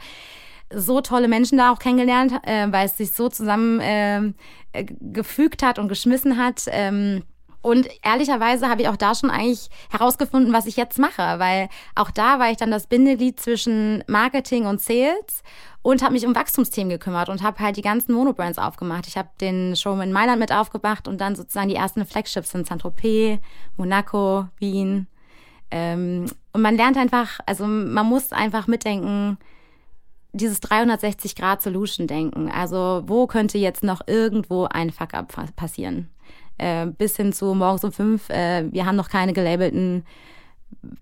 [0.72, 4.32] so tolle Menschen da auch kennengelernt, äh, weil es sich so zusammen äh,
[5.00, 6.64] gefügt hat und geschmissen hat.
[6.68, 7.22] Ähm,
[7.64, 12.10] und ehrlicherweise habe ich auch da schon eigentlich herausgefunden, was ich jetzt mache, weil auch
[12.10, 15.42] da war ich dann das Bindeglied zwischen Marketing und Sales
[15.80, 19.06] und habe mich um Wachstumsthemen gekümmert und habe halt die ganzen Monobrands aufgemacht.
[19.06, 22.66] Ich habe den Showroom in Mailand mit aufgemacht und dann sozusagen die ersten Flagships in
[22.66, 23.38] Saint-Tropez,
[23.78, 25.06] Monaco, Wien.
[25.70, 29.38] Ähm, und man lernt einfach, also man muss einfach mitdenken,
[30.34, 32.50] dieses 360-Grad-Solution-Denken.
[32.50, 36.10] Also wo könnte jetzt noch irgendwo ein Fuck-up passieren?
[36.58, 40.04] Äh, bis hin zu morgens um fünf, äh, wir haben noch keine gelabelten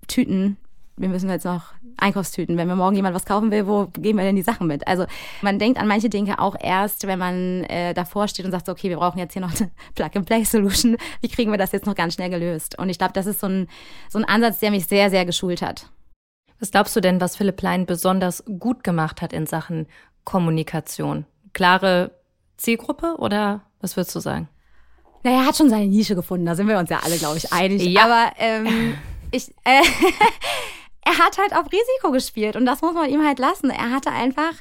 [0.06, 0.56] Tüten.
[0.96, 2.56] Wir müssen jetzt noch Einkaufstüten.
[2.56, 4.86] Wenn mir morgen jemand was kaufen will, wo geben wir denn die Sachen mit?
[4.86, 5.06] Also
[5.40, 8.88] man denkt an manche Dinge auch erst, wenn man äh, davor steht und sagt, okay,
[8.88, 10.96] wir brauchen jetzt hier noch eine Plug-and-Play-Solution.
[11.20, 12.78] Wie kriegen wir das jetzt noch ganz schnell gelöst?
[12.78, 13.68] Und ich glaube, das ist so ein,
[14.08, 15.86] so ein Ansatz, der mich sehr, sehr geschult hat.
[16.62, 19.88] Was glaubst du denn, was Philipp Lein besonders gut gemacht hat in Sachen
[20.22, 21.26] Kommunikation?
[21.54, 22.12] Klare
[22.56, 24.48] Zielgruppe oder was würdest du sagen?
[25.24, 27.52] Naja, er hat schon seine Nische gefunden, da sind wir uns ja alle, glaube ich,
[27.52, 27.84] einig.
[27.84, 28.04] Ja.
[28.04, 28.94] Aber ähm,
[29.32, 29.82] ich, äh,
[31.04, 33.70] er hat halt auf Risiko gespielt und das muss man ihm halt lassen.
[33.70, 34.52] Er hatte einfach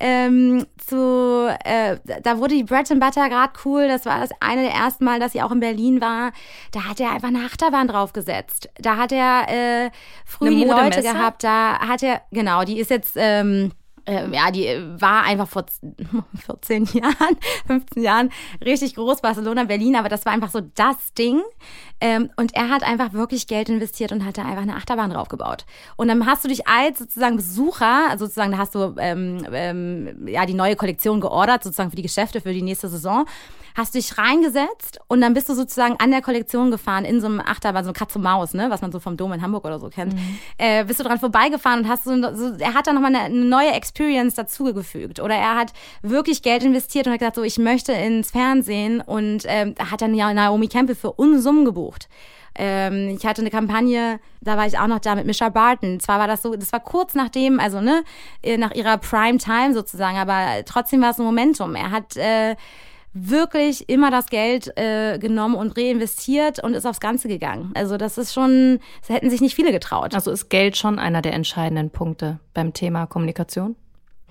[0.00, 3.86] ähm, zu, äh, da wurde die Bread and Butter gerade cool.
[3.86, 6.32] Das war das eine der ersten Mal, dass sie auch in Berlin war.
[6.72, 8.68] Da hat er einfach eine Achterbahn draufgesetzt.
[8.76, 9.90] Da hat er äh,
[10.24, 11.44] früh die Leute gehabt.
[11.44, 13.70] Da hat er, genau, die ist jetzt ähm,
[14.06, 14.66] äh, ja, die
[15.00, 15.64] war einfach vor
[16.46, 17.36] 14 Jahren,
[17.66, 18.30] 15 Jahren
[18.64, 21.40] richtig groß, Barcelona, Berlin, aber das war einfach so das Ding.
[22.00, 25.64] Ähm, und er hat einfach wirklich Geld investiert und hat da einfach eine Achterbahn draufgebaut.
[25.96, 30.28] Und dann hast du dich als sozusagen Besucher, also sozusagen, da hast du ähm, ähm,
[30.28, 33.26] ja die neue Kollektion geordert, sozusagen für die Geschäfte für die nächste Saison
[33.74, 37.40] hast dich reingesetzt und dann bist du sozusagen an der Kollektion gefahren in so einem
[37.40, 39.80] Achterbahn, so ein Katz und Maus, ne, was man so vom Dom in Hamburg oder
[39.80, 40.14] so kennt.
[40.14, 40.38] Mhm.
[40.58, 43.44] Äh, bist du dran vorbeigefahren und hast so, so er hat da nochmal eine, eine
[43.44, 47.92] neue Experience dazugefügt oder er hat wirklich Geld investiert und hat gesagt, so ich möchte
[47.92, 52.08] ins Fernsehen und ähm, hat dann ja Naomi Campbell für Unsummen gebucht.
[52.56, 55.98] Ähm, ich hatte eine Kampagne, da war ich auch noch da mit Misha Barton.
[55.98, 58.04] Zwar war das so, das war kurz nachdem, also ne,
[58.42, 61.74] äh, nach ihrer Prime Time sozusagen, aber trotzdem war es ein Momentum.
[61.74, 62.54] Er hat äh,
[63.14, 67.70] wirklich immer das Geld äh, genommen und reinvestiert und ist aufs Ganze gegangen.
[67.74, 70.14] Also das ist schon, das hätten sich nicht viele getraut.
[70.14, 73.76] Also ist Geld schon einer der entscheidenden Punkte beim Thema Kommunikation?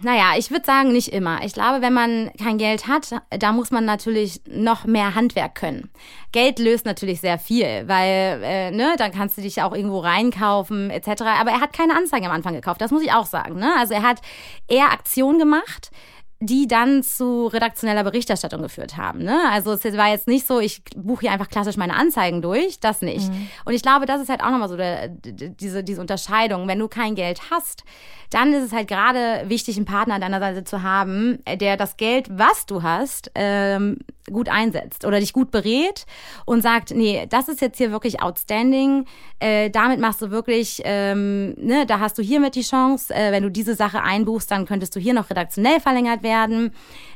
[0.02, 1.46] Naja, ich würde sagen, nicht immer.
[1.46, 5.90] Ich glaube, wenn man kein Geld hat, da muss man natürlich noch mehr Handwerk können.
[6.34, 10.90] Geld löst natürlich sehr viel, weil, äh, ne, dann kannst du dich auch irgendwo reinkaufen,
[10.90, 11.22] etc.
[11.40, 13.56] Aber er hat keine Anzeigen am Anfang gekauft, das muss ich auch sagen.
[13.60, 13.72] Ne?
[13.78, 14.20] Also er hat
[14.68, 15.92] eher Aktionen gemacht
[16.40, 19.20] die dann zu redaktioneller Berichterstattung geführt haben.
[19.20, 19.40] Ne?
[19.52, 23.02] Also es war jetzt nicht so, ich buche hier einfach klassisch meine Anzeigen durch, das
[23.02, 23.30] nicht.
[23.30, 23.48] Mhm.
[23.66, 26.68] Und ich glaube, das ist halt auch nochmal so der, diese, diese Unterscheidung.
[26.68, 27.84] Wenn du kein Geld hast,
[28.30, 31.98] dann ist es halt gerade wichtig, einen Partner an deiner Seite zu haben, der das
[31.98, 34.00] Geld, was du hast, ähm,
[34.32, 36.06] gut einsetzt oder dich gut berät
[36.46, 39.06] und sagt, nee, das ist jetzt hier wirklich outstanding,
[39.40, 43.44] äh, damit machst du wirklich, ähm, ne, da hast du hiermit die Chance, äh, wenn
[43.44, 46.33] du diese Sache einbuchst, dann könntest du hier noch redaktionell verlängert werden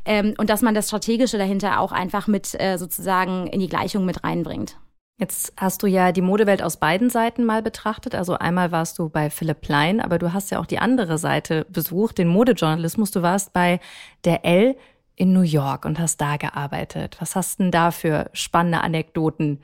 [0.04, 4.04] ähm, und dass man das Strategische dahinter auch einfach mit äh, sozusagen in die Gleichung
[4.04, 4.78] mit reinbringt.
[5.20, 8.14] Jetzt hast du ja die Modewelt aus beiden Seiten mal betrachtet.
[8.14, 11.66] Also einmal warst du bei Philipp Plein, aber du hast ja auch die andere Seite
[11.68, 13.10] besucht, den Modejournalismus.
[13.10, 13.80] Du warst bei
[14.24, 14.76] der L
[15.16, 17.16] in New York und hast da gearbeitet.
[17.18, 19.60] Was hast denn da für spannende Anekdoten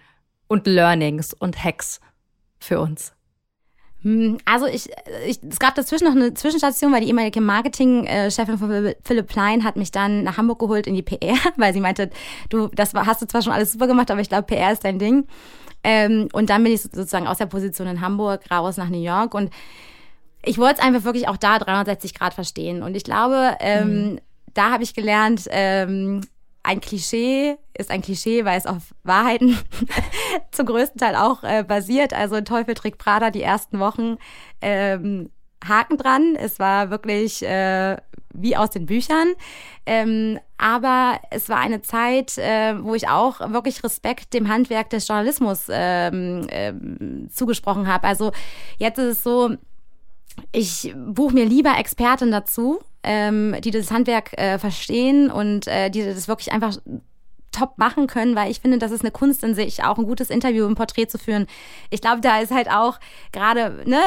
[0.48, 2.00] und Learnings und Hacks
[2.58, 3.13] für uns?
[4.04, 4.90] Hm, also ich,
[5.26, 9.76] ich, es gab dazwischen noch eine Zwischenstation, weil die ehemalige Marketingchefin von Philipp Plein hat
[9.76, 12.10] mich dann nach Hamburg geholt in die PR, weil sie meinte,
[12.50, 14.98] du, das hast du zwar schon alles super gemacht, aber ich glaube, PR ist dein
[14.98, 15.26] Ding.
[15.82, 19.34] Ähm, und dann bin ich sozusagen aus der Position in Hamburg raus nach New York
[19.34, 19.50] und
[20.46, 22.82] ich wollte es einfach wirklich auch da 360 Grad verstehen.
[22.82, 24.20] Und ich glaube, ähm, mhm.
[24.52, 26.20] da habe ich gelernt, ähm,
[26.64, 29.58] ein Klischee ist ein Klischee, weil es auf Wahrheiten
[30.50, 32.12] zum größten Teil auch äh, basiert.
[32.14, 34.16] Also Teufel trägt Prada die ersten Wochen
[34.60, 35.30] ähm,
[35.62, 36.36] Haken dran.
[36.36, 37.96] Es war wirklich äh,
[38.32, 39.34] wie aus den Büchern.
[39.84, 45.06] Ähm, aber es war eine Zeit, äh, wo ich auch wirklich Respekt dem Handwerk des
[45.06, 46.72] Journalismus ähm, äh,
[47.28, 48.06] zugesprochen habe.
[48.06, 48.32] Also
[48.78, 49.50] jetzt ist es so,
[50.52, 56.04] ich buche mir lieber Experten dazu, ähm, die das Handwerk äh, verstehen und äh, die
[56.04, 56.76] das wirklich einfach
[57.54, 60.28] top machen können, weil ich finde, das ist eine Kunst in sich, auch ein gutes
[60.30, 61.46] Interview, ein Porträt zu führen.
[61.90, 62.98] Ich glaube, da ist halt auch
[63.32, 64.00] gerade ne,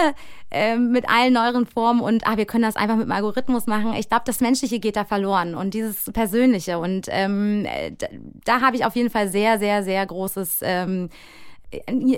[0.52, 3.94] äh, mit allen neueren Formen und ah, wir können das einfach mit dem Algorithmus machen.
[3.94, 6.78] Ich glaube, das Menschliche geht da verloren und dieses Persönliche.
[6.80, 7.66] Und ähm,
[7.98, 8.08] da,
[8.46, 11.10] da habe ich auf jeden Fall sehr, sehr, sehr großes, ähm,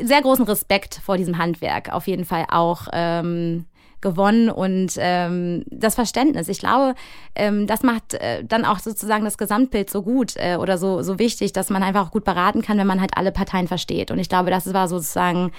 [0.03, 1.91] sehr großen Respekt vor diesem Handwerk.
[1.93, 2.87] Auf jeden Fall auch.
[2.91, 3.65] Ähm,
[4.01, 6.47] gewonnen und ähm, das Verständnis.
[6.47, 6.95] Ich glaube,
[7.35, 11.19] ähm, das macht äh, dann auch sozusagen das Gesamtbild so gut äh, oder so, so
[11.19, 14.11] wichtig, dass man einfach auch gut beraten kann, wenn man halt alle Parteien versteht.
[14.11, 15.51] Und ich glaube, das war sozusagen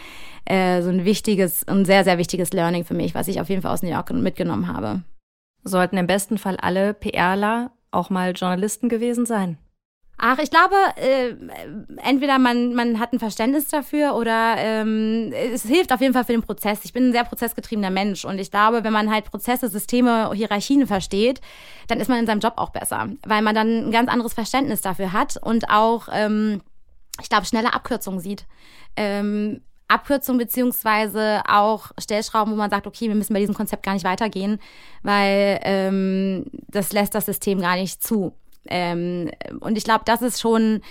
[0.44, 3.62] äh, so ein wichtiges, ein sehr, sehr wichtiges Learning für mich, was ich auf jeden
[3.62, 5.03] Fall aus New York mitgenommen habe.
[5.62, 9.59] Sollten im besten Fall alle PRler auch mal Journalisten gewesen sein?
[10.22, 11.35] Ach, ich glaube, äh,
[12.04, 16.33] entweder man, man hat ein Verständnis dafür oder ähm, es hilft auf jeden Fall für
[16.33, 16.80] den Prozess.
[16.85, 20.87] Ich bin ein sehr prozessgetriebener Mensch und ich glaube, wenn man halt Prozesse, Systeme, Hierarchien
[20.87, 21.40] versteht,
[21.88, 24.83] dann ist man in seinem Job auch besser, weil man dann ein ganz anderes Verständnis
[24.83, 26.61] dafür hat und auch, ähm,
[27.22, 28.44] ich glaube, schnelle Abkürzungen sieht.
[28.96, 33.94] Ähm, Abkürzung beziehungsweise auch Stellschrauben, wo man sagt, okay, wir müssen bei diesem Konzept gar
[33.94, 34.61] nicht weitergehen,
[35.02, 38.35] weil ähm, das lässt das System gar nicht zu.
[38.66, 40.83] Ähm, und ich glaube, das ist schon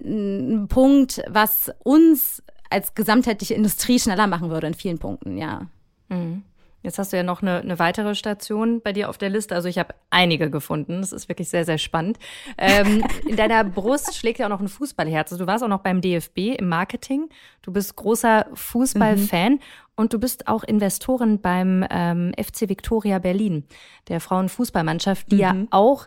[0.00, 5.68] ein Punkt, was uns als gesamtheitliche Industrie schneller machen würde in vielen Punkten, ja.
[6.08, 6.42] Mhm.
[6.84, 9.54] Jetzt hast du ja noch eine, eine, weitere Station bei dir auf der Liste.
[9.54, 11.00] Also ich habe einige gefunden.
[11.00, 12.18] Das ist wirklich sehr, sehr spannend.
[12.58, 15.32] Ähm, in deiner Brust schlägt ja auch noch ein Fußballherz.
[15.32, 17.30] Also du warst auch noch beim DFB im Marketing.
[17.62, 19.60] Du bist großer Fußballfan mhm.
[19.96, 23.64] und du bist auch Investorin beim ähm, FC Victoria Berlin,
[24.08, 25.40] der Frauenfußballmannschaft, die mhm.
[25.40, 26.06] ja auch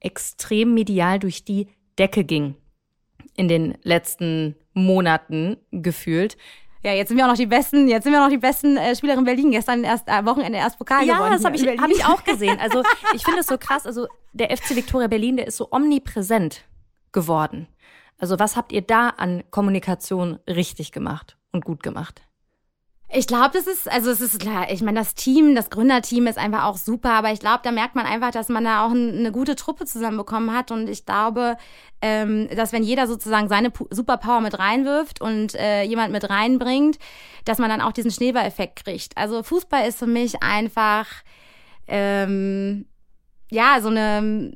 [0.00, 2.54] extrem medial durch die Decke ging
[3.34, 6.36] in den letzten Monaten gefühlt.
[6.82, 8.76] Ja, jetzt sind wir auch noch die besten, jetzt sind wir auch noch die besten
[8.76, 9.50] äh, Spielerinnen Berlin.
[9.50, 11.32] Gestern erst äh, Wochenende erst Pokal ja, gewonnen.
[11.32, 12.58] Ja, das habe ich, hab ich auch gesehen.
[12.68, 12.82] Also
[13.14, 13.86] ich finde es so krass.
[13.86, 16.64] Also der FC Victoria Berlin, der ist so omnipräsent
[17.12, 17.68] geworden.
[18.18, 22.22] Also was habt ihr da an Kommunikation richtig gemacht und gut gemacht?
[23.10, 26.36] Ich glaube, das ist, also es ist klar, ich meine, das Team, das Gründerteam ist
[26.36, 29.32] einfach auch super, aber ich glaube, da merkt man einfach, dass man da auch eine
[29.32, 31.56] gute Truppe zusammenbekommen hat und ich glaube,
[32.02, 36.98] ähm, dass wenn jeder sozusagen seine Superpower mit reinwirft und äh, jemand mit reinbringt,
[37.46, 39.16] dass man dann auch diesen Schneeball-Effekt kriegt.
[39.16, 41.06] Also Fußball ist für mich einfach,
[41.86, 42.84] ähm,
[43.50, 44.52] ja, so eine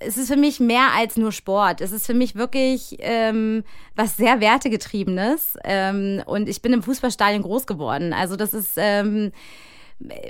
[0.00, 1.80] es ist für mich mehr als nur Sport.
[1.80, 5.56] Es ist für mich wirklich ähm, was sehr Wertegetriebenes.
[5.62, 8.12] Ähm, und ich bin im Fußballstadion groß geworden.
[8.12, 9.32] Also das ist, ähm,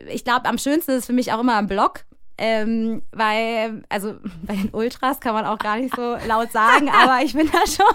[0.08, 2.04] ich glaube, am schönsten ist für mich auch immer am Block.
[2.42, 7.22] Ähm, weil, also bei den Ultras kann man auch gar nicht so laut sagen, aber
[7.22, 7.94] ich bin da schon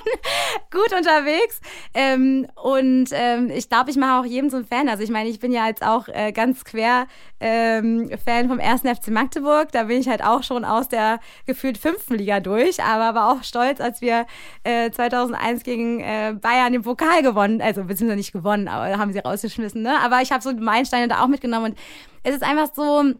[0.71, 1.59] gut unterwegs.
[1.95, 4.87] Ähm, und ähm, ich glaube, ich mache auch jedem so einen Fan.
[4.87, 7.07] Also ich meine, ich bin ja jetzt auch äh, ganz quer
[7.39, 9.71] ähm, Fan vom ersten FC Magdeburg.
[9.71, 13.43] Da bin ich halt auch schon aus der gefühlt fünften Liga durch, aber war auch
[13.43, 14.27] stolz, als wir
[14.63, 19.19] äh, 2001 gegen äh, Bayern den Pokal gewonnen, also beziehungsweise nicht gewonnen, aber haben sie
[19.19, 19.81] rausgeschmissen.
[19.81, 19.99] Ne?
[20.03, 21.79] Aber ich habe so Meilensteine da auch mitgenommen und
[22.21, 23.15] es ist einfach so,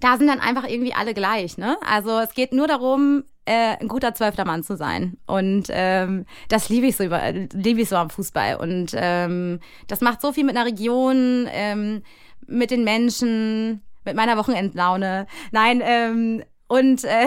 [0.00, 1.58] da sind dann einfach irgendwie alle gleich.
[1.58, 1.76] Ne?
[1.86, 5.16] Also es geht nur darum, äh, ein guter zwölfter Mann zu sein.
[5.26, 8.56] Und ähm, das liebe ich so über, liebe ich so am Fußball.
[8.56, 12.02] Und ähm, das macht so viel mit einer Region, ähm,
[12.46, 15.26] mit den Menschen, mit meiner Wochenendlaune.
[15.52, 17.26] Nein, ähm, und äh,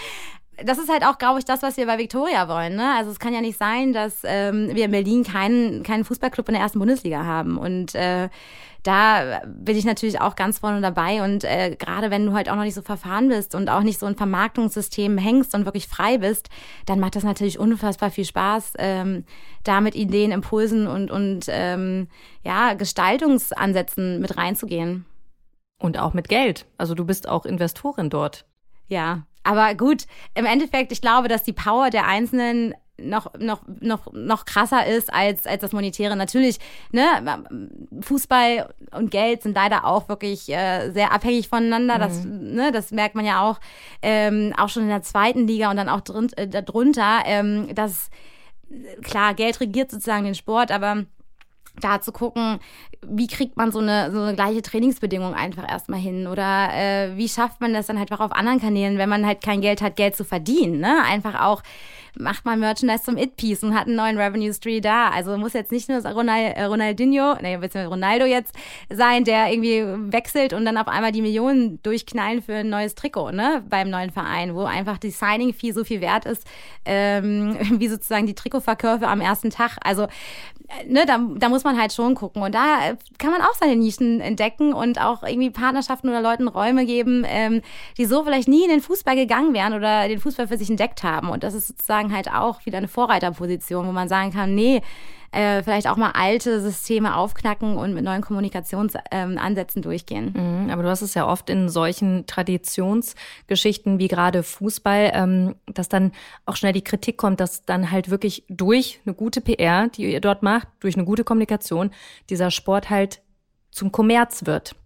[0.64, 2.76] das ist halt auch, glaube ich, das, was wir bei Victoria wollen.
[2.76, 2.94] Ne?
[2.96, 6.54] Also es kann ja nicht sein, dass ähm, wir in Berlin keinen, keinen Fußballclub in
[6.54, 7.58] der ersten Bundesliga haben.
[7.58, 8.28] Und äh,
[8.84, 11.24] da bin ich natürlich auch ganz vorne dabei.
[11.24, 13.98] Und äh, gerade wenn du halt auch noch nicht so verfahren bist und auch nicht
[13.98, 16.50] so ein Vermarktungssystem hängst und wirklich frei bist,
[16.86, 19.24] dann macht das natürlich unfassbar viel Spaß, ähm,
[19.64, 22.08] da mit Ideen, Impulsen und, und ähm,
[22.44, 25.06] ja, Gestaltungsansätzen mit reinzugehen.
[25.80, 26.66] Und auch mit Geld.
[26.78, 28.46] Also du bist auch Investorin dort.
[28.86, 34.12] Ja, aber gut, im Endeffekt, ich glaube, dass die Power der Einzelnen noch, noch, noch,
[34.12, 36.16] noch krasser ist als, als das Monetäre.
[36.16, 36.58] Natürlich,
[36.92, 37.44] ne,
[38.00, 41.96] Fußball und Geld sind leider auch wirklich äh, sehr abhängig voneinander.
[41.96, 42.00] Mhm.
[42.00, 43.58] Das, ne, das merkt man ja auch,
[44.02, 47.22] ähm, auch schon in der zweiten Liga und dann auch drin, äh, darunter.
[47.26, 48.10] Ähm, dass,
[49.02, 51.04] klar, Geld regiert sozusagen den Sport, aber
[51.80, 52.60] da zu gucken,
[53.02, 57.28] wie kriegt man so eine, so eine gleiche Trainingsbedingung einfach erstmal hin oder äh, wie
[57.28, 59.96] schafft man das dann halt auch auf anderen Kanälen, wenn man halt kein Geld hat,
[59.96, 61.02] Geld zu verdienen, ne?
[61.04, 61.62] Einfach auch
[62.18, 65.08] macht mal Merchandise zum It-Piece und hat einen neuen Revenue Stream da.
[65.08, 68.54] Also muss jetzt nicht nur äh, Ronaldinho, nee, beziehungsweise Ronaldo jetzt
[68.92, 73.32] sein, der irgendwie wechselt und dann auf einmal die Millionen durchknallen für ein neues Trikot,
[73.32, 76.46] ne, beim neuen Verein, wo einfach die Signing-Fee so viel wert ist,
[76.84, 79.78] ähm, wie sozusagen die Trikotverkäufe am ersten Tag.
[79.82, 82.42] Also, äh, ne, da, da muss man halt schon gucken.
[82.42, 86.48] Und da äh, kann man auch seine Nischen entdecken und auch irgendwie Partnerschaften oder Leuten
[86.48, 87.60] Räume geben, ähm,
[87.98, 91.02] die so vielleicht nie in den Fußball gegangen wären oder den Fußball für sich entdeckt
[91.02, 91.28] haben.
[91.28, 94.82] Und das ist sozusagen halt auch wieder eine Vorreiterposition, wo man sagen kann, nee,
[95.34, 100.32] äh, vielleicht auch mal alte Systeme aufknacken und mit neuen Kommunikationsansätzen durchgehen.
[100.36, 105.88] Mhm, aber du hast es ja oft in solchen Traditionsgeschichten wie gerade Fußball, ähm, dass
[105.88, 106.12] dann
[106.46, 110.20] auch schnell die Kritik kommt, dass dann halt wirklich durch eine gute PR, die ihr
[110.20, 111.90] dort macht, durch eine gute Kommunikation,
[112.30, 113.20] dieser Sport halt
[113.70, 114.76] zum Kommerz wird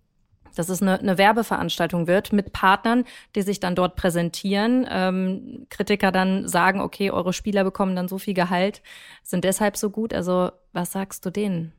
[0.58, 3.04] dass es eine, eine Werbeveranstaltung wird mit Partnern,
[3.34, 4.86] die sich dann dort präsentieren.
[4.90, 8.82] Ähm, Kritiker dann sagen, okay, eure Spieler bekommen dann so viel Gehalt,
[9.22, 10.12] sind deshalb so gut.
[10.12, 11.72] Also was sagst du denen?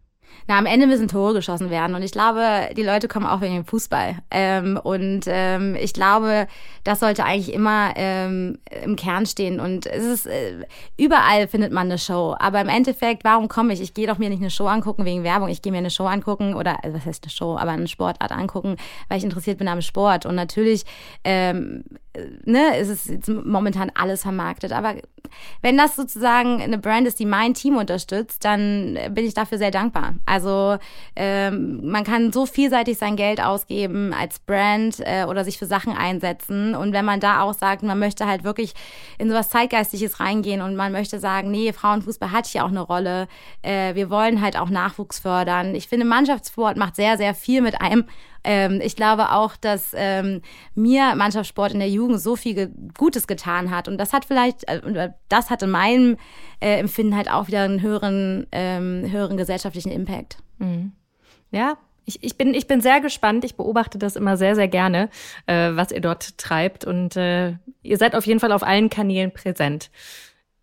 [0.48, 1.96] Na, am Ende müssen Tore geschossen werden.
[1.96, 4.18] Und ich glaube, die Leute kommen auch wegen dem Fußball.
[4.32, 6.48] Ähm, und ähm, ich glaube,
[6.84, 9.60] das sollte eigentlich immer ähm, im Kern stehen.
[9.60, 10.66] Und es ist, äh,
[10.98, 12.36] überall findet man eine Show.
[12.40, 13.82] Aber im Endeffekt, warum komme ich?
[13.82, 15.50] Ich gehe doch mir nicht eine Show angucken wegen Werbung.
[15.50, 18.32] Ich gehe mir eine Show angucken oder, also was heißt eine Show, aber eine Sportart
[18.32, 18.76] angucken,
[19.08, 20.26] weil ich interessiert bin am Sport.
[20.26, 20.84] Und natürlich,
[21.24, 21.84] ähm,
[22.46, 24.72] ne, ist es jetzt momentan alles vermarktet.
[24.72, 24.96] Aber
[25.62, 29.72] wenn das sozusagen eine Brand ist, die mein Team unterstützt, dann bin ich dafür sehr
[29.72, 30.16] dankbar.
[30.26, 30.78] Also
[31.16, 35.96] ähm, man kann so vielseitig sein Geld ausgeben als Brand äh, oder sich für Sachen
[35.96, 36.74] einsetzen.
[36.76, 38.74] Und wenn man da auch sagt, man möchte halt wirklich
[39.18, 43.28] in sowas Zeitgeistiges reingehen und man möchte sagen, nee, Frauenfußball hat hier auch eine Rolle.
[43.62, 45.76] Äh, wir wollen halt auch Nachwuchs fördern.
[45.76, 48.06] Ich finde, Mannschaftssport macht sehr, sehr viel mit einem
[48.44, 50.42] ähm, ich glaube auch, dass ähm,
[50.76, 53.88] mir Mannschaftssport in der Jugend so viel ge Gutes getan hat.
[53.88, 56.18] Und das hat vielleicht, äh, das hat in meinem
[56.60, 60.38] äh, Empfinden halt auch wieder einen höheren, ähm, höheren gesellschaftlichen Impact.
[60.58, 60.94] Mhm.
[61.52, 63.46] Ja, ich, ich, bin, ich bin sehr gespannt.
[63.46, 65.10] Ich beobachte das immer sehr, sehr gerne,
[65.46, 66.86] äh, was ihr dort treibt.
[66.86, 69.92] Und äh, ihr seid auf jeden Fall auf allen Kanälen präsent.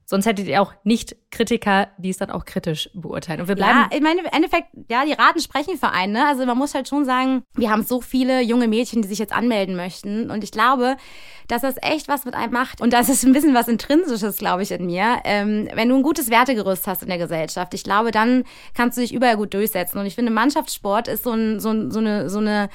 [0.09, 3.41] Sonst hättet ihr auch nicht Kritiker, die es dann auch kritisch beurteilen.
[3.41, 3.89] Und wir bleiben.
[3.91, 6.13] Ja, ich meine, im Endeffekt, ja, die Raten sprechen für einen.
[6.13, 6.25] Ne?
[6.25, 9.33] Also man muss halt schon sagen, wir haben so viele junge Mädchen, die sich jetzt
[9.33, 10.31] anmelden möchten.
[10.31, 10.97] Und ich glaube,
[11.49, 12.81] dass das echt was mit einem macht.
[12.81, 15.19] Und das ist ein bisschen was Intrinsisches, glaube ich, in mir.
[15.25, 18.45] Ähm, wenn du ein gutes Wertegerüst hast in der Gesellschaft, ich glaube, dann
[18.75, 19.99] kannst du dich überall gut durchsetzen.
[19.99, 22.69] Und ich finde, Mannschaftssport ist so, ein, so, ein, so eine, so eine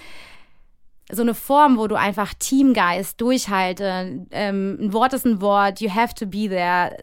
[1.12, 5.94] so eine Form, wo du einfach Teamgeist, Durchhalte, ähm, ein Wort ist ein Wort, you
[5.94, 6.96] have to be there,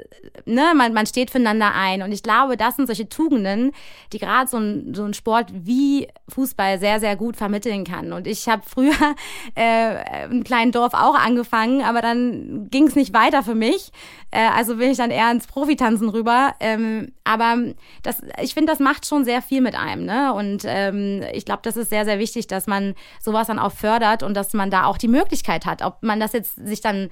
[0.46, 2.02] ne, man, man steht füreinander ein.
[2.02, 3.72] Und ich glaube, das sind solche Tugenden,
[4.12, 8.12] die gerade so ein, so ein Sport wie Fußball sehr, sehr gut vermitteln kann.
[8.12, 8.94] Und ich habe früher
[9.56, 13.92] äh, im kleinen Dorf auch angefangen, aber dann ging es nicht weiter für mich.
[14.31, 16.55] Äh, also bin ich dann eher ins Profitanzen rüber.
[16.61, 17.57] Ähm, aber
[18.03, 20.05] das, ich finde, das macht schon sehr viel mit einem.
[20.05, 20.33] Ne?
[20.35, 24.22] Und ähm, ich glaube, das ist sehr, sehr wichtig, dass man sowas dann auch fördert
[24.22, 25.83] und dass man da auch die Möglichkeit hat.
[25.83, 27.11] Ob man das jetzt sich dann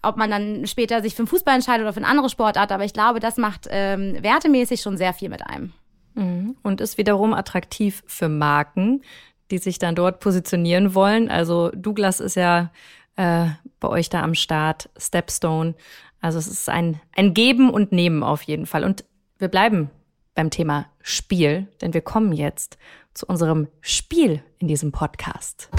[0.00, 2.84] ob man dann später sich für den Fußball entscheidet oder für eine andere Sportart, aber
[2.84, 5.72] ich glaube, das macht ähm, wertemäßig schon sehr viel mit einem.
[6.14, 6.56] Mhm.
[6.62, 9.02] Und ist wiederum attraktiv für Marken,
[9.50, 11.28] die sich dann dort positionieren wollen.
[11.28, 12.70] Also Douglas ist ja
[13.16, 13.46] äh,
[13.80, 15.74] bei euch da am Start, Stepstone.
[16.20, 18.84] Also es ist ein, ein Geben und Nehmen auf jeden Fall.
[18.84, 19.04] Und
[19.38, 19.90] wir bleiben
[20.34, 22.76] beim Thema Spiel, denn wir kommen jetzt
[23.14, 25.70] zu unserem Spiel in diesem Podcast.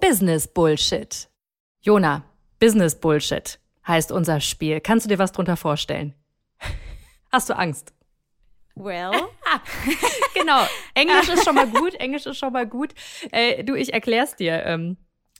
[0.00, 1.28] Business Bullshit.
[1.82, 2.24] Jona,
[2.60, 4.80] Business Bullshit heißt unser Spiel.
[4.80, 6.14] Kannst du dir was drunter vorstellen?
[7.32, 7.92] Hast du Angst?
[8.76, 9.12] Well.
[10.34, 10.64] genau.
[10.94, 11.94] Englisch ist schon mal gut.
[11.94, 12.94] Englisch ist schon mal gut.
[13.32, 14.96] Äh, du, ich erklär's dir ähm,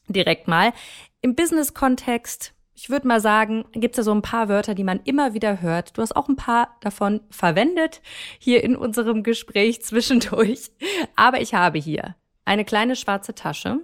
[0.09, 0.73] direkt mal.
[1.21, 5.35] Im Business-Kontext, ich würde mal sagen, gibt's ja so ein paar Wörter, die man immer
[5.35, 5.97] wieder hört.
[5.97, 8.03] Du hast auch ein paar davon verwendet
[8.39, 10.71] hier in unserem Gespräch zwischendurch.
[11.17, 13.81] Aber ich habe hier eine kleine schwarze Tasche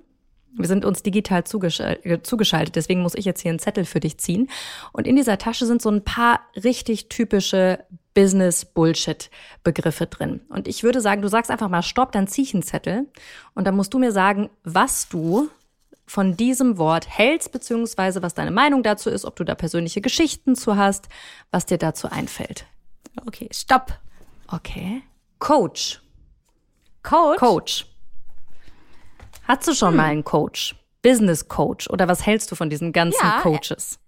[0.53, 4.19] wir sind uns digital äh, zugeschaltet, deswegen muss ich jetzt hier einen Zettel für dich
[4.19, 4.49] ziehen.
[4.93, 10.41] Und in dieser Tasche sind so ein paar richtig typische Business-Bullshit-Begriffe drin.
[10.49, 13.07] Und ich würde sagen, du sagst einfach mal Stopp, dann zieh ich einen Zettel.
[13.55, 15.49] Und dann musst du mir sagen, was du
[16.11, 20.57] von diesem Wort hältst, beziehungsweise was deine Meinung dazu ist, ob du da persönliche Geschichten
[20.57, 21.09] zu hast,
[21.53, 22.67] was dir dazu einfällt.
[23.27, 23.97] Okay, stopp.
[24.49, 25.03] Okay.
[25.39, 26.01] Coach.
[27.05, 27.39] Coach?
[27.39, 27.87] Coach.
[29.47, 29.97] Hast du schon hm.
[29.97, 30.75] mal einen Coach?
[31.01, 31.89] Business Coach?
[31.89, 34.01] Oder was hältst du von diesen ganzen ja, Coaches?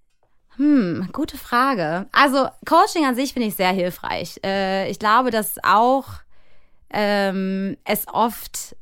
[0.56, 2.06] Hm, gute Frage.
[2.10, 4.40] Also Coaching an sich finde ich sehr hilfreich.
[4.44, 6.06] Äh, ich glaube, dass auch
[6.90, 8.74] ähm, es oft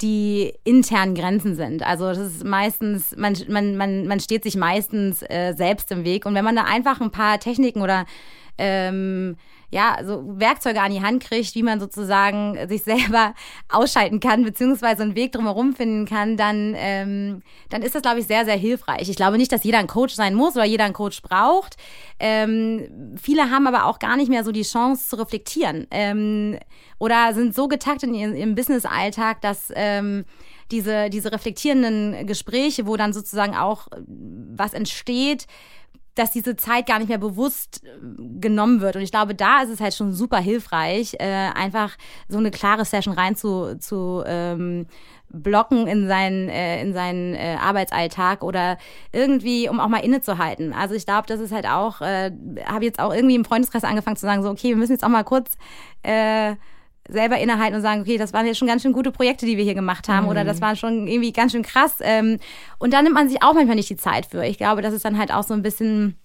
[0.00, 1.82] die internen Grenzen sind.
[1.82, 6.26] Also das ist meistens, man, man, man, man steht sich meistens äh, selbst im Weg.
[6.26, 8.06] Und wenn man da einfach ein paar Techniken oder
[8.56, 9.36] ähm,
[9.70, 13.34] ja, so Werkzeuge an die Hand kriegt, wie man sozusagen sich selber
[13.68, 18.26] ausschalten kann, beziehungsweise einen Weg drumherum finden kann, dann, ähm, dann ist das, glaube ich,
[18.26, 19.08] sehr, sehr hilfreich.
[19.08, 21.76] Ich glaube nicht, dass jeder ein Coach sein muss oder jeder einen Coach braucht.
[22.18, 26.58] Ähm, viele haben aber auch gar nicht mehr so die Chance zu reflektieren ähm,
[26.98, 30.24] oder sind so getakt in ihrem, ihrem Business-Alltag, dass ähm,
[30.70, 33.88] diese, diese reflektierenden Gespräche, wo dann sozusagen auch
[34.54, 35.46] was entsteht,
[36.20, 37.88] dass diese Zeit gar nicht mehr bewusst äh,
[38.38, 38.96] genommen wird.
[38.96, 41.96] Und ich glaube, da ist es halt schon super hilfreich, äh, einfach
[42.28, 44.86] so eine klare Session rein zu, zu ähm,
[45.30, 48.78] blocken in seinen, äh, in seinen äh, Arbeitsalltag oder
[49.12, 50.72] irgendwie, um auch mal innezuhalten.
[50.72, 52.32] Also ich glaube, das ist halt auch, äh,
[52.66, 55.08] habe jetzt auch irgendwie im Freundeskreis angefangen zu sagen, so, okay, wir müssen jetzt auch
[55.08, 55.56] mal kurz
[56.02, 56.54] äh,
[57.12, 59.64] selber innehalten und sagen, okay, das waren jetzt schon ganz schön gute Projekte, die wir
[59.64, 60.30] hier gemacht haben mhm.
[60.30, 61.96] oder das war schon irgendwie ganz schön krass.
[62.00, 62.38] Ähm,
[62.78, 64.44] und da nimmt man sich auch manchmal nicht die Zeit für.
[64.44, 66.16] Ich glaube, das ist dann halt auch so ein bisschen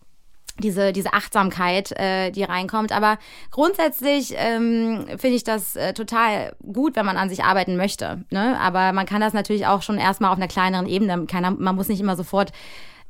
[0.59, 2.91] diese, diese Achtsamkeit, äh, die reinkommt.
[2.91, 3.17] Aber
[3.51, 8.23] grundsätzlich ähm, finde ich das äh, total gut, wenn man an sich arbeiten möchte.
[8.29, 8.57] Ne?
[8.59, 11.25] Aber man kann das natürlich auch schon erstmal auf einer kleineren Ebene.
[11.25, 12.51] Keiner, man muss nicht immer sofort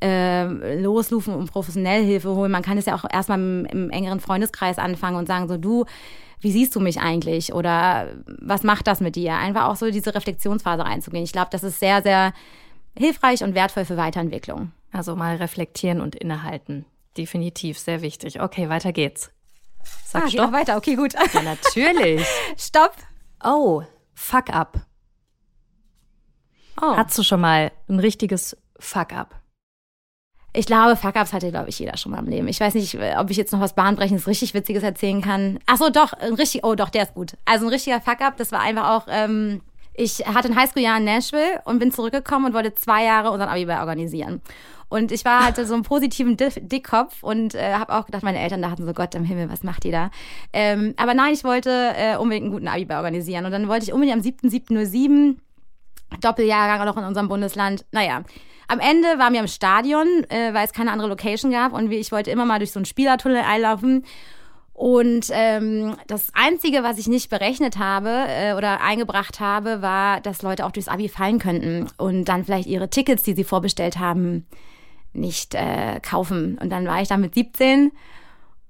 [0.03, 0.45] äh,
[0.76, 2.51] losrufen und professionell Hilfe holen.
[2.51, 5.86] Man kann es ja auch erstmal im, im engeren Freundeskreis anfangen und sagen, so du,
[6.45, 7.53] wie siehst du mich eigentlich?
[7.55, 9.33] Oder was macht das mit dir?
[9.33, 11.23] Einfach auch so diese Reflexionsphase reinzugehen.
[11.23, 12.33] Ich glaube, das ist sehr, sehr
[12.95, 14.71] hilfreich und wertvoll für Weiterentwicklung.
[14.91, 16.85] Also mal reflektieren und innehalten.
[17.17, 18.41] Definitiv, sehr wichtig.
[18.41, 19.31] Okay, weiter geht's.
[20.05, 20.51] Sag ah, Stopp.
[20.51, 20.77] weiter.
[20.77, 21.15] Okay, gut.
[21.33, 22.23] Ja, natürlich.
[22.57, 22.95] Stopp.
[23.43, 23.81] Oh,
[24.13, 24.85] fuck up.
[26.79, 26.95] Oh.
[26.95, 29.41] Hattest du schon mal ein richtiges Fuck up?
[30.58, 32.47] Ich glaube, Fuck-Ups hatte, glaube ich, jeder schon mal im Leben.
[32.47, 35.60] Ich weiß nicht, ob ich jetzt noch was Bahnbrechendes, richtig Witziges erzählen kann.
[35.66, 37.34] Ach so, doch, ein richtig, oh doch, der ist gut.
[37.43, 39.62] Also ein richtiger Fuck-Up, das war einfach auch, ähm,
[39.93, 43.80] ich hatte ein Highschool-Jahr in Nashville und bin zurückgekommen und wollte zwei Jahre unseren Abi-Ball
[43.80, 44.41] organisieren.
[44.88, 48.62] Und ich war halt so einen positiven Dickkopf und äh, habe auch gedacht, meine Eltern
[48.62, 50.12] dachten so, Gott im Himmel, was macht ihr da?
[50.53, 53.45] Ähm, aber nein, ich wollte äh, unbedingt einen guten Abi-Ball organisieren.
[53.45, 55.38] Und dann wollte ich unbedingt am 7.7.07
[56.22, 57.86] Doppeljahrgang noch in unserem Bundesland.
[57.91, 58.24] Naja,
[58.68, 62.12] am Ende waren wir im Stadion, äh, weil es keine andere Location gab und ich
[62.12, 64.06] wollte immer mal durch so einen Spielertunnel einlaufen.
[64.74, 70.41] Und ähm, das Einzige, was ich nicht berechnet habe äh, oder eingebracht habe, war, dass
[70.41, 74.45] Leute auch durchs Abi fallen könnten und dann vielleicht ihre Tickets, die sie vorbestellt haben,
[75.14, 76.58] nicht äh, kaufen.
[76.62, 77.93] Und dann war ich da mit 17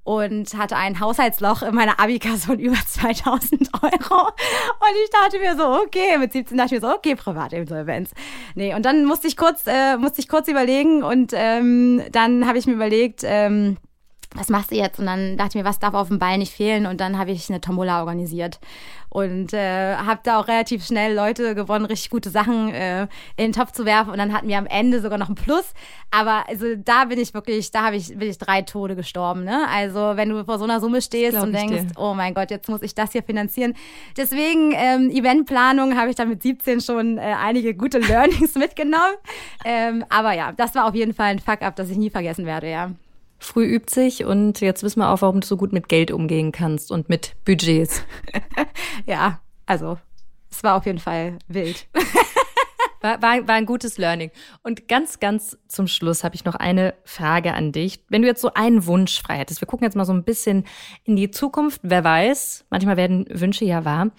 [0.06, 4.28] und hatte ein Haushaltsloch in meiner Abikasse von über 2000 Euro.
[4.28, 8.12] Und ich dachte mir so, okay, mit 17 dachte ich mir so, okay, Privatinsolvenz.
[8.54, 12.60] Nee, und dann musste ich kurz, äh, musste ich kurz überlegen und ähm, dann habe
[12.60, 13.78] ich mir überlegt, ähm,
[14.36, 15.00] was machst du jetzt?
[15.00, 16.86] Und dann dachte ich mir, was darf auf dem Ball nicht fehlen?
[16.86, 18.60] Und dann habe ich eine Tombola organisiert
[19.16, 23.08] und äh, habe da auch relativ schnell Leute gewonnen, richtig gute Sachen äh, in
[23.38, 24.12] den Topf zu werfen.
[24.12, 25.74] Und dann hatten wir am Ende sogar noch ein Plus.
[26.12, 29.46] Aber also da bin ich wirklich, da habe ich, bin ich drei Tode gestorben.
[29.46, 29.68] Ne?
[29.70, 31.98] Also wenn du vor so einer Summe stehst und denkst, dir.
[31.98, 33.74] oh mein Gott, jetzt muss ich das hier finanzieren.
[34.18, 39.16] Deswegen ähm, Eventplanung habe ich da mit 17 schon äh, einige gute Learnings mitgenommen.
[39.64, 42.70] Ähm, aber ja, das war auf jeden Fall ein Fuck-up, das ich nie vergessen werde,
[42.70, 42.92] ja.
[43.38, 46.52] Früh übt sich und jetzt wissen wir auch, warum du so gut mit Geld umgehen
[46.52, 48.04] kannst und mit Budgets.
[49.06, 49.98] ja, also
[50.50, 51.88] es war auf jeden Fall wild.
[53.02, 54.32] War, war, war ein gutes Learning.
[54.64, 58.04] Und ganz, ganz zum Schluss habe ich noch eine Frage an dich.
[58.10, 60.64] Wenn du jetzt so einen Wunsch frei hättest, wir gucken jetzt mal so ein bisschen
[61.04, 61.82] in die Zukunft.
[61.84, 64.10] Wer weiß, manchmal werden Wünsche ja wahr.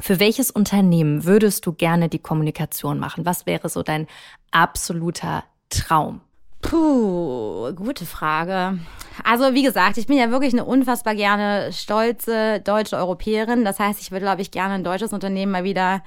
[0.00, 3.24] Für welches Unternehmen würdest du gerne die Kommunikation machen?
[3.24, 4.08] Was wäre so dein
[4.50, 6.20] absoluter Traum?
[6.62, 8.78] Puh, gute Frage.
[9.24, 13.64] Also wie gesagt, ich bin ja wirklich eine unfassbar gerne stolze deutsche Europäerin.
[13.64, 16.02] Das heißt, ich würde, glaube ich, gerne ein deutsches Unternehmen mal wieder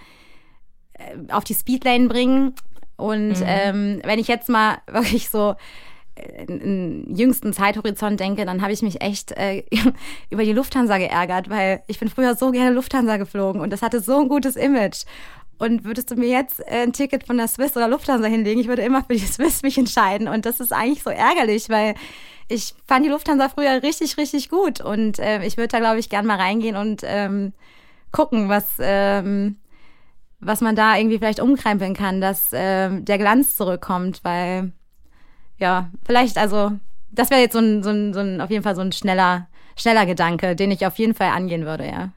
[0.93, 2.55] äh, auf die Speedlane bringen.
[2.97, 3.45] Und mhm.
[3.45, 5.55] ähm, wenn ich jetzt mal wirklich so
[6.15, 9.63] äh, in jüngsten Zeithorizont denke, dann habe ich mich echt äh,
[10.29, 14.01] über die Lufthansa geärgert, weil ich bin früher so gerne Lufthansa geflogen und das hatte
[14.01, 15.05] so ein gutes Image.
[15.61, 18.67] Und würdest du mir jetzt äh, ein Ticket von der Swiss oder Lufthansa hinlegen, ich
[18.67, 20.27] würde immer für die Swiss mich entscheiden.
[20.27, 21.93] Und das ist eigentlich so ärgerlich, weil
[22.47, 24.81] ich fand die Lufthansa früher richtig, richtig gut.
[24.81, 27.53] Und äh, ich würde da, glaube ich, gern mal reingehen und ähm,
[28.11, 29.57] gucken, was, ähm,
[30.39, 34.71] was man da irgendwie vielleicht umkrempeln kann, dass ähm, der Glanz zurückkommt, weil
[35.59, 36.71] ja, vielleicht, also,
[37.11, 39.47] das wäre jetzt so ein, so, ein, so ein, auf jeden Fall so ein schneller,
[39.75, 42.09] schneller Gedanke, den ich auf jeden Fall angehen würde, ja.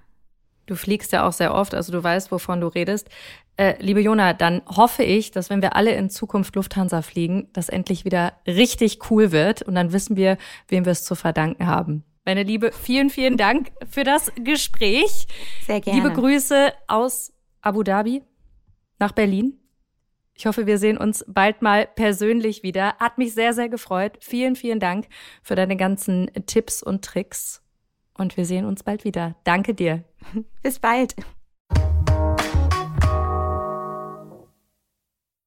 [0.66, 3.08] Du fliegst ja auch sehr oft, also du weißt, wovon du redest.
[3.56, 7.68] Äh, liebe Jona, dann hoffe ich, dass wenn wir alle in Zukunft Lufthansa fliegen, das
[7.68, 10.38] endlich wieder richtig cool wird und dann wissen wir,
[10.68, 12.04] wem wir es zu verdanken haben.
[12.24, 15.26] Meine Liebe, vielen, vielen Dank für das Gespräch.
[15.66, 16.00] Sehr gerne.
[16.00, 18.22] Liebe Grüße aus Abu Dhabi
[18.98, 19.60] nach Berlin.
[20.36, 22.96] Ich hoffe, wir sehen uns bald mal persönlich wieder.
[22.96, 24.18] Hat mich sehr, sehr gefreut.
[24.20, 25.06] Vielen, vielen Dank
[25.42, 27.63] für deine ganzen Tipps und Tricks
[28.16, 29.34] und wir sehen uns bald wieder.
[29.44, 30.04] Danke dir.
[30.62, 31.14] Bis bald.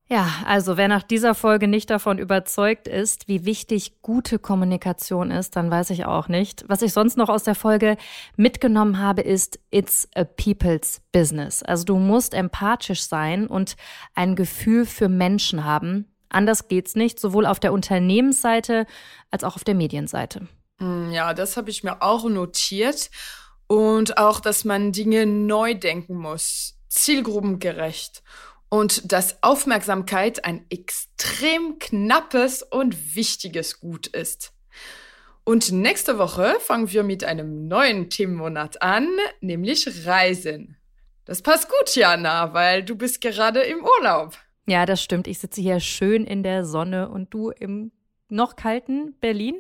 [0.10, 5.58] Ja, also wer nach dieser Folge nicht davon überzeugt ist, wie wichtig gute Kommunikation ist,
[5.58, 6.64] dann weiß ich auch nicht.
[6.70, 7.98] Was ich sonst noch aus der Folge
[8.38, 11.62] mitgenommen habe, ist, it's a people's business.
[11.62, 13.76] Also du musst empathisch sein und
[14.16, 16.06] ein Gefühl für Menschen haben.
[16.30, 18.86] Anders geht's nicht, sowohl auf der Unternehmensseite
[19.30, 20.48] als auch auf der Medienseite.
[20.80, 23.10] Hm, ja, das habe ich mir auch notiert.
[23.68, 28.24] Und auch, dass man Dinge neu denken muss, zielgruppengerecht.
[28.70, 34.54] Und dass Aufmerksamkeit ein extrem knappes und wichtiges Gut ist.
[35.44, 39.08] Und nächste Woche fangen wir mit einem neuen Themenmonat an,
[39.40, 40.76] nämlich Reisen.
[41.24, 44.38] Das passt gut, Jana, weil du bist gerade im Urlaub.
[44.66, 45.28] Ja, das stimmt.
[45.28, 47.94] Ich sitze hier schön in der Sonne und du im
[48.30, 49.56] noch kalten Berlin.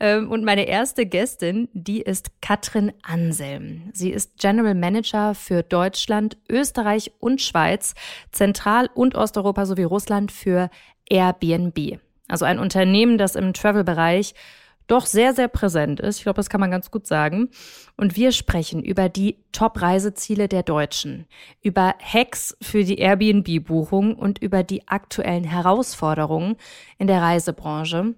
[0.00, 3.90] Ähm, und meine erste Gästin, die ist Katrin Anselm.
[3.92, 7.94] Sie ist General Manager für Deutschland, Österreich und Schweiz,
[8.30, 10.70] Zentral- und Osteuropa sowie Russland für
[11.08, 11.98] Airbnb.
[12.28, 14.34] Also ein Unternehmen, das im Travel-Bereich
[14.92, 16.18] doch sehr, sehr präsent ist.
[16.18, 17.48] Ich glaube, das kann man ganz gut sagen.
[17.96, 21.26] Und wir sprechen über die Top-Reiseziele der Deutschen,
[21.62, 26.56] über Hacks für die Airbnb-Buchung und über die aktuellen Herausforderungen
[26.98, 28.14] in der Reisebranche.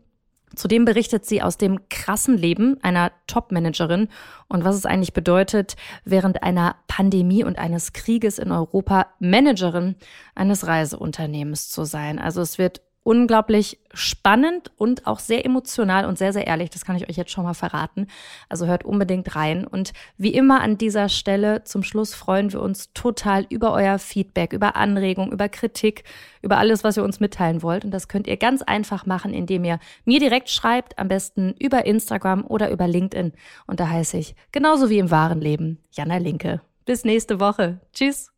[0.57, 4.09] Zudem berichtet sie aus dem krassen Leben einer Top-Managerin
[4.49, 9.97] und was es eigentlich bedeutet, während einer Pandemie und eines Krieges in Europa Managerin
[10.35, 12.19] eines Reiseunternehmens zu sein.
[12.19, 16.71] Also es wird unglaublich spannend und auch sehr emotional und sehr, sehr ehrlich.
[16.71, 18.09] Das kann ich euch jetzt schon mal verraten.
[18.49, 19.67] Also hört unbedingt rein.
[19.67, 24.53] Und wie immer an dieser Stelle zum Schluss freuen wir uns total über euer Feedback,
[24.53, 26.05] über Anregungen, über Kritik,
[26.43, 27.85] über alles, was ihr uns mitteilen wollt.
[27.85, 31.85] Und das könnt ihr ganz einfach machen, indem ihr mir direkt schreibt, am besten über
[31.85, 33.33] Instagram oder über LinkedIn.
[33.67, 36.63] Und da heiße ich, genauso wie im wahren Leben, Jana Linke.
[36.87, 37.81] Bis nächste Woche.
[37.93, 38.31] Tschüss.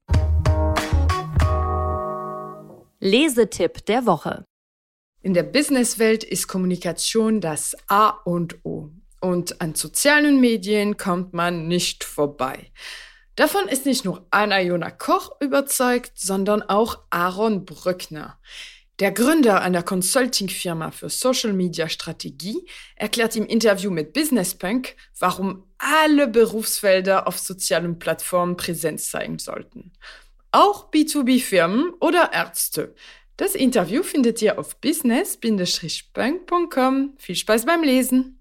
[2.99, 4.46] Lesetipp der Woche.
[5.27, 8.91] In der Businesswelt ist Kommunikation das A und O.
[9.21, 12.71] Und an sozialen Medien kommt man nicht vorbei.
[13.35, 18.39] Davon ist nicht nur Anna Jona Koch überzeugt, sondern auch Aaron Brückner.
[19.01, 22.65] Der Gründer einer Consulting-Firma für Social Media Strategie
[22.95, 29.91] erklärt im Interview mit Business Punk, warum alle Berufsfelder auf sozialen Plattformen Präsenz zeigen sollten.
[30.53, 32.95] Auch B2B-Firmen oder Ärzte.
[33.37, 37.13] Das Interview findet ihr auf business-punk.com.
[37.19, 38.33] Viel Spaß beim Lesen!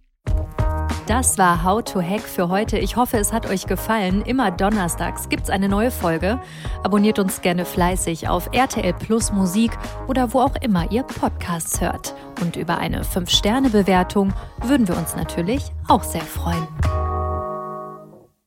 [1.05, 2.79] Das war How to Hack für heute.
[2.79, 4.23] Ich hoffe, es hat euch gefallen.
[4.23, 6.41] Immer donnerstags gibt es eine neue Folge.
[6.81, 9.77] Abonniert uns gerne fleißig auf RTL Plus Musik
[10.07, 12.15] oder wo auch immer ihr Podcasts hört.
[12.41, 14.33] Und über eine 5-Sterne-Bewertung
[14.63, 16.67] würden wir uns natürlich auch sehr freuen.